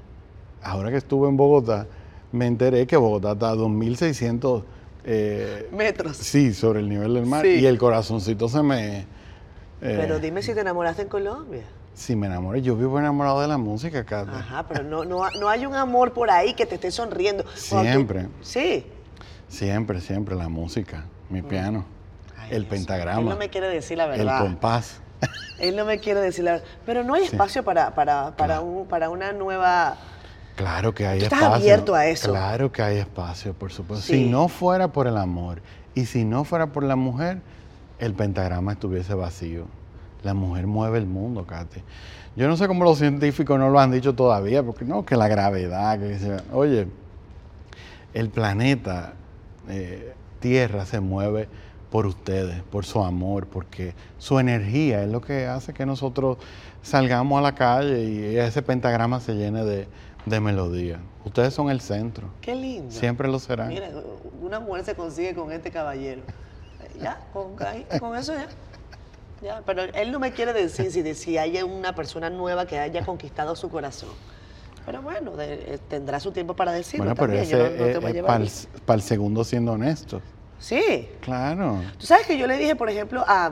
[0.63, 1.87] ahora que estuve en Bogotá,
[2.33, 4.63] me enteré que Bogotá está a 2.600,
[5.05, 6.17] eh, Metros.
[6.17, 7.61] sí, sobre el nivel del mar, Sí.
[7.61, 8.99] y el corazoncito se me...
[9.01, 9.05] eh,
[9.81, 11.63] Pero dime si te enamoraste en Colombia.
[11.95, 14.31] Si me enamoré, yo vivo enamorado de la música, Katy.
[14.31, 17.45] Ajá, pero no, no, no hay un amor por ahí que te esté sonriendo.
[17.45, 18.27] Tú- Siempre.
[18.43, 18.85] Sí.
[19.49, 22.41] Siempre, siempre la música, mi piano, Mm.
[22.41, 22.71] Ay, el Dios.
[22.71, 24.41] pentagrama, Él no me quiere decir la el verdad.
[24.41, 25.01] compás.
[25.59, 26.67] Él no me quiere decir la verdad.
[26.85, 28.63] Pero no hay espacio para, para, para, Claro.
[28.65, 29.97] un- para una nueva...
[30.57, 31.57] Claro que hay Tú estás espacio.
[31.63, 32.31] abierto a eso.
[32.31, 34.07] Claro que hay espacio, por supuesto.
[34.07, 34.25] Sí.
[34.25, 35.61] Si no fuera por el amor
[35.95, 37.41] y si no fuera por la mujer,
[37.99, 39.67] el pentagrama estuviese vacío.
[40.23, 41.83] La mujer mueve el mundo, Katy.
[42.37, 45.29] Yo no sé cómo los científicos no lo han dicho todavía, porque no, que la
[45.29, 46.87] gravedad, que se- Oye,
[48.15, 49.13] el planeta
[49.69, 51.49] eh, Tierra se mueve
[51.97, 56.37] por ustedes, por su amor, porque su energía es lo que hace que nosotros
[56.83, 59.89] salgamos a la calle y ese pentagrama se llene de,
[60.27, 61.01] de melodía.
[61.25, 62.91] Ustedes son el centro, Qué lindo.
[62.93, 63.69] siempre lo serán.
[63.69, 63.89] Mira,
[64.43, 66.21] una mujer se consigue con este caballero.
[67.01, 67.57] Ya, con,
[67.99, 68.47] con eso ya.
[69.43, 73.07] Ya, pero él no me quiere decir si, si hay una persona nueva que haya
[73.07, 74.11] conquistado su corazón.
[74.85, 77.43] Pero bueno, de- eh, tendrá su tiempo para decirlo bueno, pero también.
[77.45, 79.45] ese yo no, no te es, voy a llevar para, el, ni- para el segundo
[79.45, 80.21] siendo honesto.
[80.59, 81.09] Sí.
[81.21, 81.81] Claro.
[81.99, 83.51] Tú sabes que yo le dije, por ejemplo, a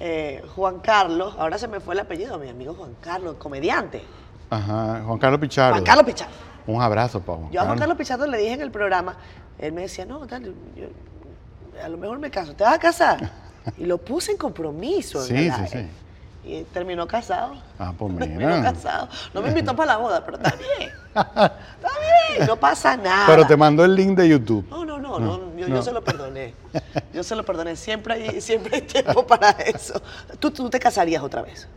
[0.00, 4.02] eh, Juan Carlos, ahora se me fue el apellido, mi amigo Juan Carlos, comediante.
[4.50, 5.72] Ajá, Juan Carlos Pichardo.
[5.74, 6.34] Juan Carlos Pichardo.
[6.66, 7.96] Un abrazo Juan Yo a Juan Carlos.
[7.96, 9.16] Pichardo le dije en el programa,
[9.58, 10.44] él me decía, no, tal,
[10.76, 10.86] yo-
[11.82, 13.30] a lo mejor me caso, ¿te vas a casar?
[13.78, 15.20] Y lo puse en compromiso.
[15.24, 15.88] en Sí, sí, sí.
[16.44, 17.54] Y terminó casado.
[17.78, 18.72] Ah, pues Terminó mira.
[18.72, 19.08] casado.
[19.32, 20.90] No me invitó para la boda, pero está bien.
[21.14, 21.52] Está
[22.36, 23.26] bien, no pasa nada.
[23.26, 24.66] Pero te mandó el link de YouTube.
[24.68, 25.82] No, no, no, no, yo, yo no.
[25.82, 26.54] se lo perdoné.
[27.12, 27.76] Yo se lo perdoné.
[27.76, 30.00] Siempre hay, siempre hay tiempo para eso.
[30.38, 31.68] ¿Tú, tú te casarías otra vez?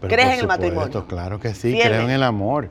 [0.00, 1.06] Pero ¿Crees en el supuesto, matrimonio?
[1.06, 2.68] Claro que sí, creo en el amor.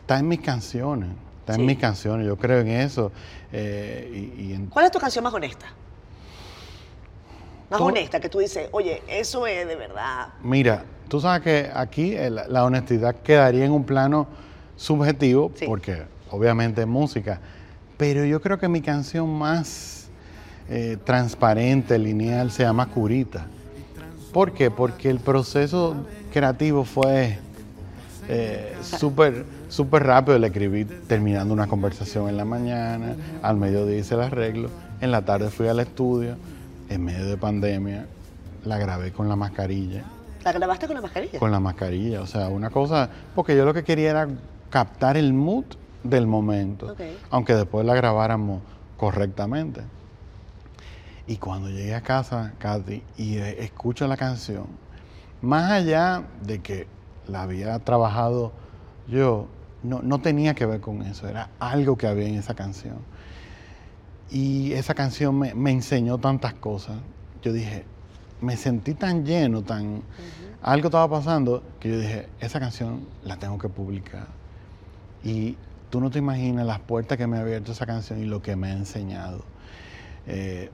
[0.00, 1.60] Está en mis canciones, está Sí.
[1.60, 3.10] en mis canciones, yo creo en eso.
[3.52, 5.66] eh, y, y en- ¿Cuál es tu canción más honesta?
[7.70, 10.28] Más Todo- honesta, que tú dices, oye, eso es de verdad.
[10.42, 14.26] Mira, tú sabes que aquí la, la honestidad quedaría en un plano
[14.76, 15.66] subjetivo, Sí.
[15.66, 17.40] porque obviamente es música,
[17.98, 20.08] pero yo creo que mi canción más
[20.70, 23.46] eh, transparente, lineal, se llama Curita.
[24.32, 24.70] ¿Por qué?
[24.70, 25.96] Porque el proceso
[26.32, 27.38] creativo fue
[28.28, 30.38] eh, súper súper rápido.
[30.38, 34.70] Le escribí terminando una conversación en la mañana, al mediodía hice el arreglo,
[35.00, 36.36] en la tarde fui al estudio,
[36.88, 38.06] en medio de pandemia,
[38.64, 40.04] la grabé con la mascarilla,
[40.44, 41.38] ¿La grabaste con la mascarilla?
[41.38, 44.28] con la mascarilla, o sea, una cosa, porque yo lo que quería era
[44.70, 45.64] captar el mood
[46.02, 46.94] del momento,
[47.30, 48.62] aunque después la grabáramos
[48.96, 49.82] correctamente.
[51.26, 54.66] Y cuando llegué a casa, Katy, y eh, escucho la canción,
[55.42, 56.86] más allá de que
[57.26, 58.52] la había trabajado
[59.06, 59.46] yo,
[59.82, 62.98] no, no tenía que ver con eso, era algo que había en esa canción.
[64.30, 66.96] Y esa canción me, me enseñó tantas cosas.
[67.42, 67.84] Yo dije,
[68.40, 70.02] me sentí tan lleno, tan...
[70.60, 74.26] Algo estaba pasando que yo dije, esa canción la tengo que publicar.
[75.22, 75.56] Y
[75.90, 78.56] tú no te imaginas las puertas que me ha abierto esa canción y lo que
[78.56, 79.44] me ha enseñado.
[80.26, 80.70] Eh,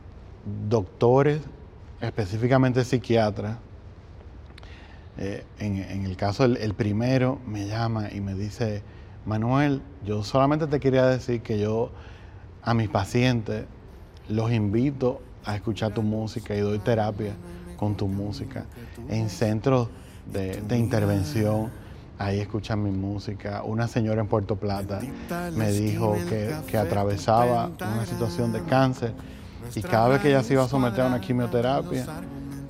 [0.69, 1.41] doctores,
[2.01, 3.59] específicamente psiquiatras,
[5.17, 8.83] eh, en, el caso el, primero me llama y me dice,
[9.25, 11.93] Manuel, yo solamente te quería decir que yo
[12.63, 13.67] a mis pacientes
[14.29, 17.35] los invito a escuchar tu música y doy terapia
[17.77, 18.65] con tu música
[19.09, 19.89] en centros
[20.27, 21.71] de intervención.
[22.19, 23.63] Ahí escuchan mi música.
[23.65, 25.01] Una señora en Puerto Plata
[25.57, 29.13] me dijo que, que atravesaba una situación de cáncer
[29.75, 32.07] y cada vez que ella se iba a someter a una quimioterapia,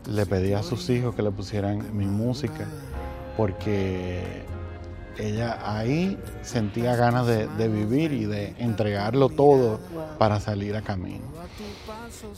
[0.09, 2.66] le pedía a sus hijos que le pusieran mi música
[3.36, 4.45] porque
[5.18, 9.80] ella ahí sentía ganas de, de vivir y de entregarlo todo
[10.18, 11.24] para salir a camino.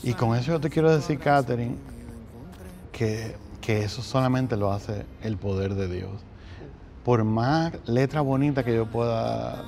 [0.02, 1.76] Y con eso yo te quiero decir, Catherine,
[2.92, 6.10] que, que eso solamente lo hace el poder de Dios.
[7.06, 9.64] Por más letra bonita que yo pueda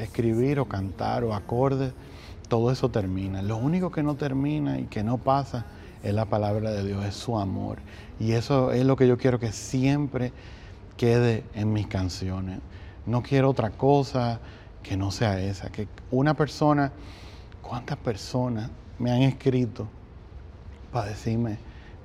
[0.00, 1.92] escribir o cantar o acordes,
[2.48, 3.40] todo eso termina.
[3.40, 5.64] Lo único que no termina y que no pasa
[6.02, 7.78] es la palabra de Dios, es su amor.
[8.18, 10.32] Y eso es lo que yo quiero que siempre
[10.96, 12.58] quede en mis canciones.
[13.06, 14.40] No quiero otra cosa
[14.82, 15.70] que no sea esa.
[15.70, 16.90] Que una persona,
[17.62, 19.86] ¿cuántas personas me han escrito
[20.92, 21.58] para decirme,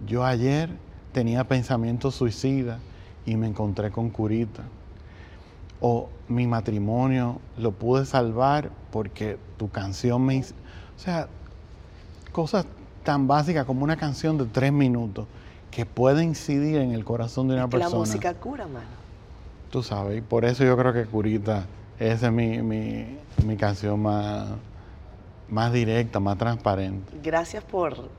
[0.06, 0.70] yo ayer
[1.14, 2.80] tenía pensamientos suicidas
[3.28, 4.64] y me encontré con curita.
[5.80, 10.36] O mi matrimonio lo pude salvar porque tu canción me...
[10.38, 10.56] hizo-".
[10.96, 11.28] O sea,
[12.32, 12.66] cosas
[13.04, 15.28] tan básicas como una canción de tres minutos
[15.70, 18.00] que puede incidir en el corazón de una Que la persona.
[18.00, 18.86] música cura, mano.
[19.70, 21.66] Tú sabes, y por eso yo creo que Curita,
[22.00, 24.48] esa es mi, mi, mi canción más,
[25.50, 27.12] más directa, más transparente.
[27.22, 28.10] Gracias por,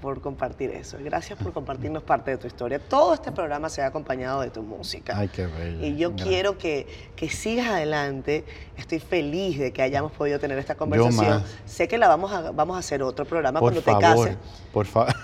[0.00, 0.96] por compartir eso.
[1.00, 2.78] Gracias por compartirnos parte de tu historia.
[2.78, 5.14] Todo este programa se ha acompañado de tu música.
[5.16, 5.84] Ay, qué bello.
[5.86, 6.28] Y yo Gracias.
[6.28, 6.86] quiero que,
[7.16, 8.44] que sigas adelante.
[8.76, 11.42] Estoy feliz de que hayamos podido tener esta conversación.
[11.66, 14.36] Sé que la vamos a, vamos a hacer otro programa Por cuando favor, te cases.
[14.72, 15.14] por favor.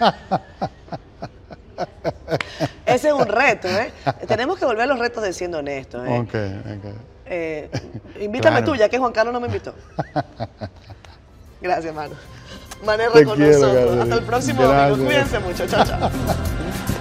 [2.84, 3.92] Ese es un reto, ¿eh?
[4.26, 6.18] Tenemos que volver a los retos de siendo honestos, ¿eh?
[6.18, 6.34] ok,
[6.76, 6.94] ok.
[7.26, 7.70] Eh,
[8.20, 8.72] invítame Claro.
[8.72, 9.72] tú, ya que Juan Carlos no me invitó.
[11.62, 12.14] Gracias, mano.
[12.84, 13.74] Manerra Te con quiero, nosotros.
[13.74, 14.02] Gabriel.
[14.02, 14.88] Hasta el próximo Gracias.
[14.90, 15.06] domingo.
[15.06, 15.66] Cuídense mucho.
[15.66, 16.10] Chao, chao.